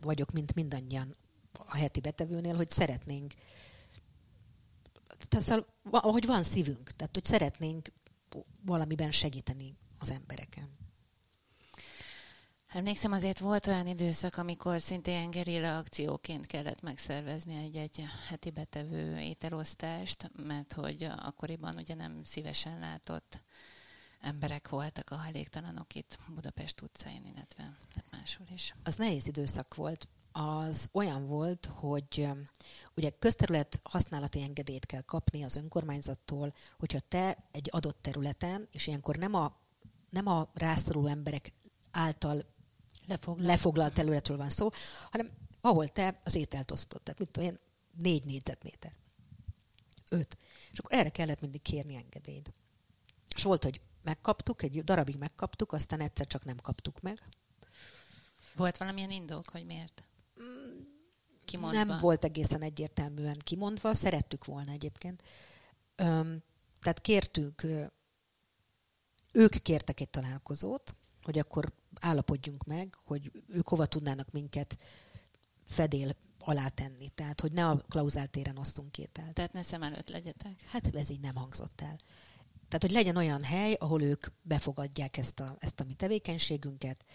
[0.01, 1.15] vagyok, mint mindannyian
[1.51, 3.33] a heti betevőnél, hogy szeretnénk
[5.33, 7.91] tehát szóval, hogy van szívünk, tehát hogy szeretnénk
[8.65, 10.77] valamiben segíteni az embereken.
[12.67, 20.31] Emlékszem, azért volt olyan időszak, amikor szintén gerilla akcióként kellett megszervezni egy-egy heti betevő ételosztást,
[20.35, 23.41] mert hogy akkoriban ugye nem szívesen látott
[24.21, 28.75] emberek voltak a hajléktalanok itt Budapest utcáin, illetve hát máshol is.
[28.83, 32.27] Az nehéz időszak volt az olyan volt, hogy
[32.95, 39.15] ugye közterület használati engedélyt kell kapni az önkormányzattól, hogyha te egy adott területen, és ilyenkor
[39.15, 39.59] nem a,
[40.09, 41.53] nem a rászoruló emberek
[41.91, 42.45] által
[43.07, 44.69] lefoglalt, lefoglalt területről van szó,
[45.11, 47.01] hanem ahol te az ételt osztod.
[47.01, 47.59] Tehát mit tudom én,
[47.97, 48.93] négy négyzetméter.
[50.09, 50.37] Öt.
[50.71, 52.53] És akkor erre kellett mindig kérni engedélyt.
[53.35, 57.19] És volt, hogy megkaptuk, egy darabig megkaptuk, aztán egyszer csak nem kaptuk meg.
[58.55, 60.03] Volt valamilyen indok, hogy miért?
[61.53, 61.83] Kimondva.
[61.83, 65.23] Nem volt egészen egyértelműen kimondva, szerettük volna egyébként.
[65.95, 66.43] Öm,
[66.79, 67.65] tehát kértünk,
[69.31, 74.77] ők kértek egy találkozót, hogy akkor állapodjunk meg, hogy ők hova tudnának minket
[75.63, 77.09] fedél alá tenni.
[77.09, 79.33] Tehát, hogy ne a klauzáltéren osztunk ételt.
[79.33, 80.61] Tehát ne szem előtt legyetek.
[80.61, 81.95] Hát ez így nem hangzott el.
[82.67, 87.05] Tehát, hogy legyen olyan hely, ahol ők befogadják ezt a, ezt a mi tevékenységünket.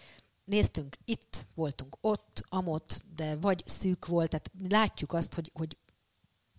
[0.49, 5.77] Néztünk, itt voltunk, ott, amott, de vagy szűk volt, tehát látjuk azt, hogy, hogy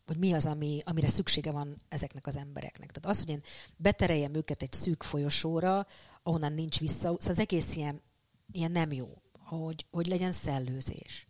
[0.07, 2.91] hogy mi az, ami, amire szüksége van ezeknek az embereknek.
[2.91, 3.43] Tehát az, hogy én
[3.77, 5.87] betereljem őket egy szűk folyosóra,
[6.23, 8.03] ahonnan nincs vissza, szóval az egész ilyen,
[8.53, 11.27] ilyen nem jó, hogy, hogy legyen szellőzés,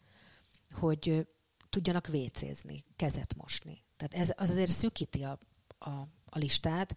[0.71, 1.27] hogy
[1.71, 3.83] tudjanak vécézni, kezet mosni.
[3.97, 5.39] Tehát ez az azért szűkíti a,
[5.79, 5.91] a,
[6.25, 6.97] a listát,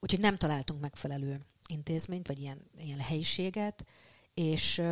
[0.00, 3.84] úgyhogy nem találtunk megfelelő intézményt, vagy ilyen, ilyen helyiséget,
[4.36, 4.82] és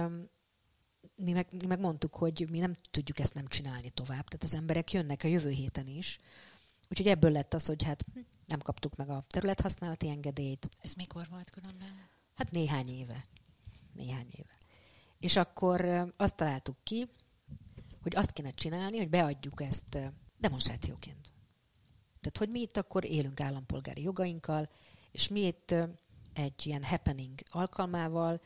[1.15, 4.29] mi meg, mi meg mondtuk, hogy mi nem tudjuk ezt nem csinálni tovább.
[4.29, 6.19] Tehát az emberek jönnek a jövő héten is.
[6.91, 10.69] Úgyhogy ebből lett az, hogy hát hm, nem kaptuk meg a területhasználati engedélyt.
[10.81, 11.89] Ez mikor volt különben?
[12.35, 13.25] Hát néhány éve.
[13.93, 14.59] Néhány éve.
[15.19, 17.09] És akkor azt találtuk ki,
[18.03, 19.99] hogy azt kéne csinálni, hogy beadjuk ezt
[20.39, 21.33] demonstrációként.
[22.21, 24.71] Tehát, hogy mi itt akkor élünk állampolgári jogainkkal,
[25.11, 25.75] és mi itt
[26.33, 28.41] egy ilyen happening alkalmával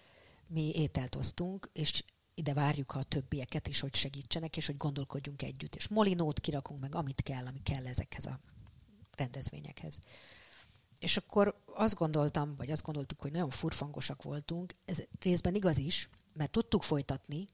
[0.49, 5.75] mi ételt osztunk, és ide várjuk a többieket is, hogy segítsenek, és hogy gondolkodjunk együtt.
[5.75, 8.41] És molinót kirakunk meg, amit kell, ami kell ezekhez a
[9.17, 9.99] rendezvényekhez.
[10.99, 14.75] És akkor azt gondoltam, vagy azt gondoltuk, hogy nagyon furfangosak voltunk.
[14.85, 17.47] Ez részben igaz is, mert tudtuk folytatni,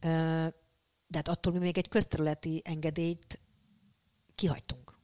[0.00, 3.40] de hát attól mi még egy közterületi engedélyt
[4.34, 4.98] kihagytunk.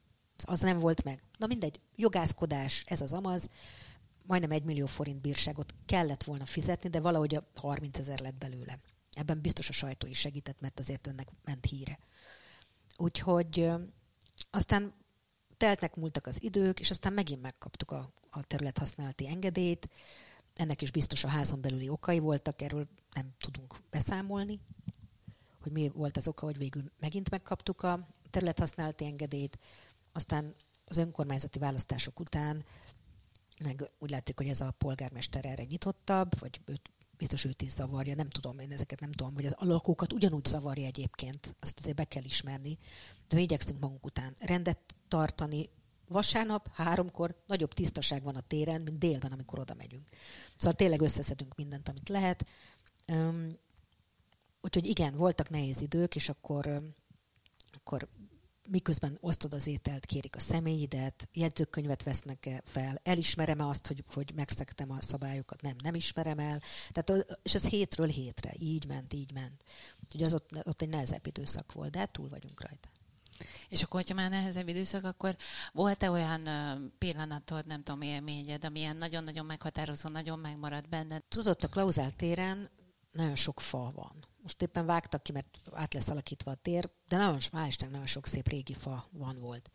[0.45, 1.23] Az nem volt meg.
[1.39, 3.49] Na mindegy, jogászkodás, ez az amaz,
[4.27, 8.79] majdnem egy millió forint bírságot kellett volna fizetni, de valahogy a 30 ezer lett belőle.
[9.13, 11.99] Ebben biztos a sajtó is segített, mert azért ennek ment híre.
[12.97, 13.71] Úgyhogy
[14.51, 14.95] aztán
[15.57, 19.91] teltnek múltak az idők, és aztán megint megkaptuk a, a területhasználati engedélyt.
[20.55, 24.61] Ennek is biztos a házon belüli okai voltak, erről nem tudunk beszámolni,
[25.63, 29.59] hogy mi volt az oka, hogy végül megint megkaptuk a területhasználati engedélyt.
[30.13, 30.55] Aztán
[30.85, 32.65] az önkormányzati választások után
[33.59, 38.15] meg úgy látszik, hogy ez a polgármester erre nyitottabb, vagy őt, biztos őt is zavarja,
[38.15, 42.05] nem tudom, én ezeket nem tudom, vagy az lakókat ugyanúgy zavarja egyébként, azt azért be
[42.05, 42.79] kell ismerni,
[43.29, 45.69] de mi igyekszünk magunk után rendet tartani,
[46.09, 50.09] vasárnap háromkor nagyobb tisztaság van a téren, mint délben, amikor oda megyünk.
[50.57, 52.47] Szóval tényleg összeszedünk mindent, amit lehet.
[53.13, 53.59] Um,
[54.61, 56.83] úgyhogy igen, voltak nehéz idők, és akkor,
[57.73, 58.09] akkor
[58.69, 64.33] miközben osztod az ételt, kérik a személyidet, jegyzőkönyvet vesznek -e fel, elismerem-e azt, hogy, hogy
[64.35, 66.61] megszektem a szabályokat, nem, nem ismerem el.
[66.91, 69.65] Tehát, és ez hétről hétre, így ment, így ment.
[70.05, 72.89] Úgyhogy az ott, ott egy nehezebb időszak volt, de túl vagyunk rajta.
[73.69, 75.37] És akkor, hogyha már nehezebb időszak, akkor
[75.73, 76.43] volt-e olyan
[76.99, 81.23] pillanatod, nem tudom, élményed, ami ilyen nagyon-nagyon meghatározó, nagyon megmaradt benned?
[81.29, 82.71] Tudod, a Klauzál téren
[83.13, 87.17] nagyon sok fa van most éppen vágtak ki, mert át lesz alakítva a tér, de
[87.17, 89.71] nagyon, hál' Isten, nagyon sok szép régi fa van volt.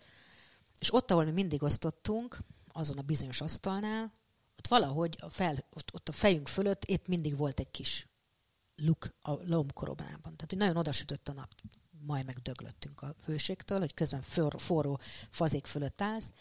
[0.79, 2.39] És ott, ahol mi mindig osztottunk,
[2.71, 4.13] azon a bizonyos asztalnál,
[4.57, 8.07] ott valahogy a fel, ott, ott a fejünk fölött épp mindig volt egy kis
[8.75, 10.21] luk a lombkorobában.
[10.21, 11.53] Tehát, hogy nagyon odasütött a nap,
[12.05, 14.99] majd megdöglöttünk a hőségtől, hogy közben forró, forró
[15.29, 16.33] fazék fölött állsz,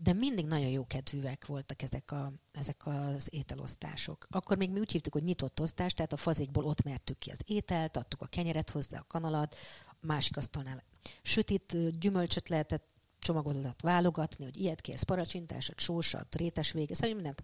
[0.00, 4.26] de mindig nagyon jó kedvűek voltak ezek, a, ezek az ételosztások.
[4.30, 7.40] Akkor még mi úgy hívtuk, hogy nyitott osztás, tehát a fazékból ott mertük ki az
[7.46, 9.56] ételt, adtuk a kenyeret hozzá, a kanalat,
[9.90, 10.82] a másik asztalnál
[11.22, 17.34] sütit, gyümölcsöt lehetett csomagolat válogatni, hogy ilyet kérsz, paracsintásat, sósat, rétes vége, szóval minden.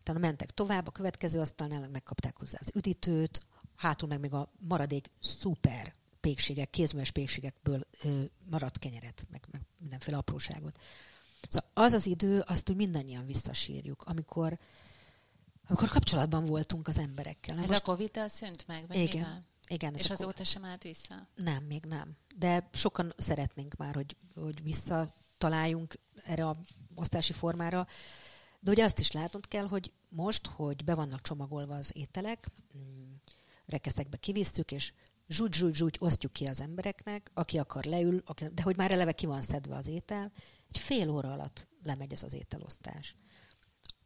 [0.00, 3.40] Utána mentek tovább, a következő asztalnál megkapták hozzá az üdítőt,
[3.76, 7.86] hátul meg még a maradék szuper pékségek, kézműves pékségekből
[8.50, 10.78] maradt kenyeret, meg, meg mindenféle apróságot.
[11.48, 14.58] Szóval az az idő, azt úgy mindannyian visszasírjuk, amikor,
[15.66, 17.58] amikor kapcsolatban voltunk az emberekkel.
[17.58, 17.80] Ez most...
[17.80, 18.86] a covid szűnt meg?
[18.86, 19.16] Vagy igen.
[19.16, 19.46] Mivel?
[19.68, 21.28] Igen, és azóta sem állt vissza?
[21.34, 22.16] Nem, még nem.
[22.36, 26.60] De sokan szeretnénk már, hogy, hogy visszataláljunk erre a
[26.94, 27.86] osztási formára.
[28.60, 33.12] De ugye azt is látnod kell, hogy most, hogy be vannak csomagolva az ételek, mm,
[33.66, 34.92] rekeszekbe kivisszük, és
[35.28, 39.12] zsúgy, zsúgy, zsúgy osztjuk ki az embereknek, aki akar leül, aki, de hogy már eleve
[39.12, 40.32] ki van szedve az étel,
[40.68, 43.16] egy fél óra alatt lemegy ez az ételosztás.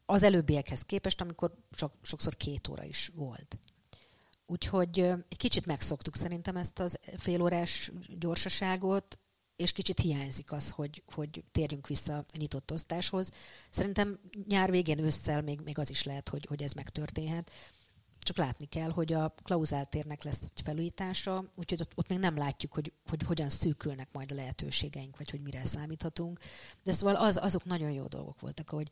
[0.06, 3.56] Az előbbiekhez képest, amikor sok, sokszor két óra is volt.
[4.46, 4.98] Úgyhogy
[5.28, 9.18] egy kicsit megszoktuk szerintem ezt az félórás gyorsaságot,
[9.56, 13.30] és kicsit hiányzik az, hogy, hogy térjünk vissza a nyitott osztáshoz.
[13.70, 17.50] Szerintem nyár végén, ősszel még, még az is lehet, hogy, hogy ez megtörténhet.
[18.22, 22.72] Csak látni kell, hogy a klauzáltérnek lesz egy felújítása, úgyhogy ott, ott még nem látjuk,
[22.72, 26.38] hogy, hogy hogyan szűkülnek majd a lehetőségeink, vagy hogy mire számíthatunk.
[26.82, 28.88] De szóval az, azok nagyon jó dolgok voltak, hogy,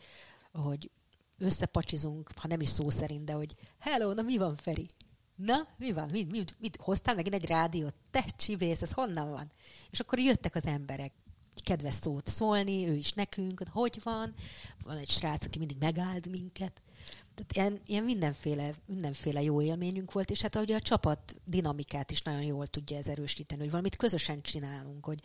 [0.53, 0.91] hogy
[1.39, 4.87] összepacsizunk, ha nem is szó szerint, de hogy hello, na mi van Feri?
[5.35, 6.09] Na, mi van?
[6.11, 7.95] Mit, mit, mit hoztál megint egy rádiót?
[8.11, 9.53] Te csibész, ez honnan van?
[9.91, 11.13] És akkor jöttek az emberek
[11.63, 14.35] kedves szót szólni, ő is nekünk, hogy van.
[14.83, 16.83] Van egy srác, aki mindig megáld minket.
[17.35, 22.23] Tehát ilyen, ilyen mindenféle, mindenféle jó élményünk volt, és hát ahogy a csapat dinamikát is
[22.23, 25.21] nagyon jól tudja ez erősíteni, hogy valamit közösen csinálunk, hogy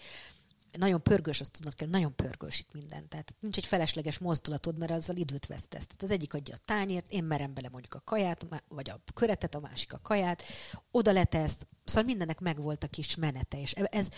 [0.77, 3.07] nagyon pörgős, azt tudnak kell, nagyon pörgős itt minden.
[3.07, 5.87] Tehát nincs egy felesleges mozdulatod, mert azzal időt vesztesz.
[5.87, 9.55] Tehát az egyik adja a tányért, én merem bele mondjuk a kaját, vagy a köretet,
[9.55, 10.43] a másik a kaját,
[10.91, 14.09] oda letesz, szóval mindennek megvolt a kis menete, és ez,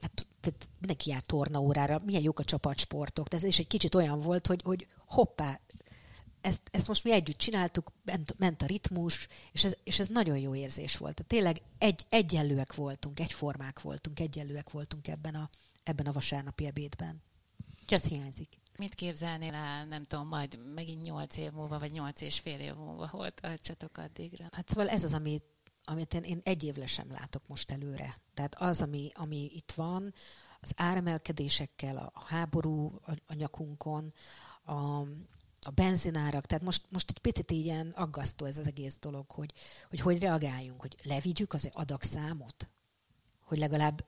[0.00, 0.26] hát
[0.78, 4.60] mindenki jár tornaórára, milyen jók a csapatsportok, de ez is egy kicsit olyan volt, hogy,
[4.64, 5.60] hogy hoppá,
[6.42, 10.38] ezt, ezt most mi együtt csináltuk, ment, ment a ritmus, és ez, és ez nagyon
[10.38, 11.14] jó érzés volt.
[11.14, 15.50] Tehát tényleg egy, egyenlőek voltunk, egyformák voltunk, egyenlőek voltunk ebben a,
[15.82, 17.22] ebben a vasárnapi ebédben.
[17.82, 18.60] Úgyhogy ez hiányzik.
[18.78, 22.74] Mit képzelnél el, nem tudom, majd megint nyolc év múlva, vagy nyolc és fél év
[22.74, 24.48] múlva, hol tartsatok addigra?
[24.52, 25.44] Hát szóval ez az, amit,
[25.84, 28.16] amit én, én egy évre sem látok most előre.
[28.34, 30.14] Tehát az, ami, ami itt van,
[30.60, 34.12] az áremelkedésekkel, a háború a, a nyakunkon,
[34.64, 35.02] a,
[35.64, 39.52] a benzinárak, tehát most, most egy picit ilyen aggasztó ez az egész dolog, hogy
[39.88, 42.68] hogy, hogy reagáljunk, hogy levigyük az adagszámot,
[43.40, 44.04] hogy legalább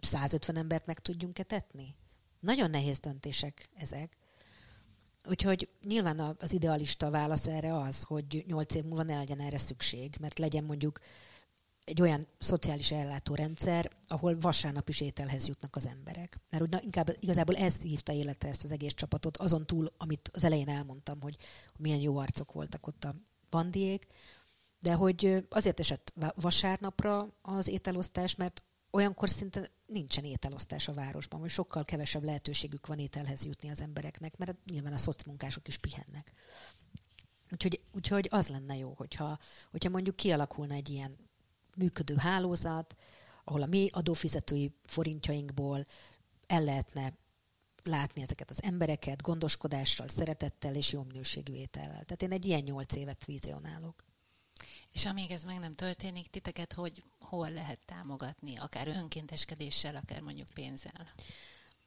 [0.00, 1.94] 150 embert meg tudjunk etetni?
[2.40, 4.16] Nagyon nehéz döntések ezek.
[5.28, 10.16] Úgyhogy nyilván az idealista válasz erre az, hogy 8 év múlva ne legyen erre szükség,
[10.20, 11.00] mert legyen mondjuk
[11.88, 16.38] egy olyan szociális ellátórendszer, ahol vasárnap is ételhez jutnak az emberek.
[16.50, 20.30] Mert úgy, na, inkább igazából ez hívta életre ezt az egész csapatot, azon túl, amit
[20.32, 21.36] az elején elmondtam, hogy
[21.76, 23.14] milyen jó arcok voltak ott a
[23.50, 24.06] bandiék,
[24.80, 31.50] de hogy azért esett vasárnapra az ételosztás, mert olyankor szinte nincsen ételosztás a városban, vagy
[31.50, 36.32] sokkal kevesebb lehetőségük van ételhez jutni az embereknek, mert nyilván a szocmunkások is pihennek.
[37.52, 39.38] Úgyhogy, úgyhogy az lenne jó, hogyha,
[39.70, 41.27] hogyha mondjuk kialakulna egy ilyen
[41.78, 42.96] működő hálózat,
[43.44, 45.84] ahol a mi adófizetői forintjainkból
[46.46, 47.12] el lehetne
[47.82, 52.04] látni ezeket az embereket gondoskodással, szeretettel és jó minőségű étellel.
[52.04, 54.04] Tehát én egy ilyen nyolc évet vizionálok.
[54.92, 60.48] És amíg ez meg nem történik, titeket hogy hol lehet támogatni, akár önkénteskedéssel, akár mondjuk
[60.54, 61.12] pénzzel?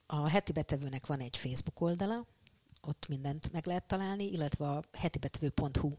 [0.05, 2.25] A heti betevőnek van egy Facebook oldala,
[2.81, 5.91] ott mindent meg lehet találni, illetve a hetibetevő.hu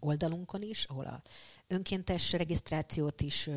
[0.00, 1.22] oldalunkon is, ahol a
[1.66, 3.50] önkéntes regisztrációt is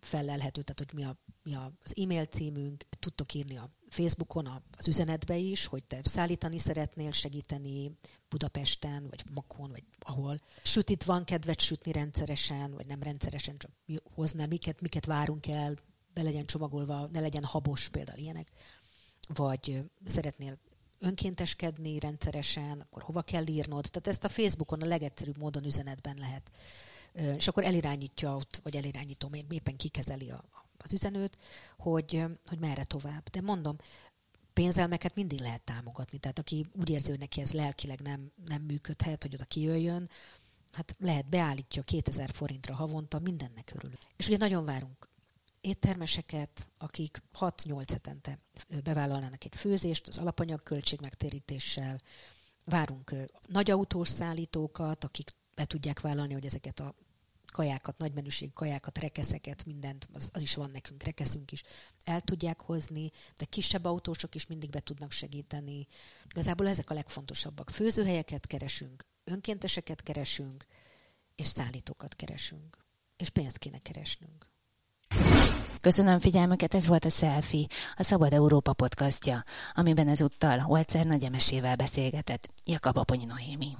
[0.00, 4.88] felelhető, tehát hogy mi, a, mi a, az e-mail címünk, tudtok írni a Facebookon az
[4.88, 7.98] üzenetbe is, hogy te szállítani szeretnél, segíteni
[8.28, 10.38] Budapesten, vagy Makon, vagy ahol.
[10.62, 13.70] Sütit van kedvet sütni rendszeresen, vagy nem rendszeresen, csak
[14.14, 15.74] hoznál, miket, miket várunk el,
[16.14, 18.50] be legyen csomagolva, ne legyen habos, például ilyenek.
[19.28, 20.58] Vagy szeretnél
[20.98, 23.84] önkénteskedni rendszeresen, akkor hova kell írnod.
[23.90, 26.50] Tehát ezt a Facebookon a legegyszerűbb módon üzenetben lehet.
[27.36, 30.44] És akkor elirányítja ott, vagy elirányítom, én éppen kikezeli a,
[30.78, 31.38] az üzenőt,
[31.78, 33.28] hogy, hogy merre tovább.
[33.30, 33.76] De mondom,
[34.52, 36.18] pénzelmeket mindig lehet támogatni.
[36.18, 40.10] Tehát aki úgy érzi, hogy neki ez lelkileg nem, nem működhet, hogy oda kijöjjön,
[40.72, 43.98] hát lehet beállítja 2000 forintra havonta, mindennek örülünk.
[44.16, 45.08] És ugye nagyon várunk
[45.66, 48.38] éttermeseket, akik 6-8 hetente
[48.84, 52.00] bevállalnának egy főzést az alapanyag költségmegtérítéssel.
[52.64, 53.14] Várunk
[53.46, 56.94] nagy autós szállítókat, akik be tudják vállalni, hogy ezeket a
[57.52, 61.62] kajákat, nagy menőség kajákat, rekeszeket, mindent, az, az is van nekünk, rekeszünk is,
[62.04, 65.86] el tudják hozni, de kisebb autósok is mindig be tudnak segíteni.
[66.28, 67.70] Igazából ezek a legfontosabbak.
[67.70, 70.66] Főzőhelyeket keresünk, önkénteseket keresünk,
[71.34, 72.84] és szállítókat keresünk.
[73.16, 74.45] És pénzt kéne keresnünk.
[75.86, 77.66] Köszönöm figyelmüket, ez volt a Selfie,
[77.96, 83.76] a Szabad Európa podcastja, amiben ezúttal Holcer Nagyemesével beszélgetett Jakab Aponyi Noémi.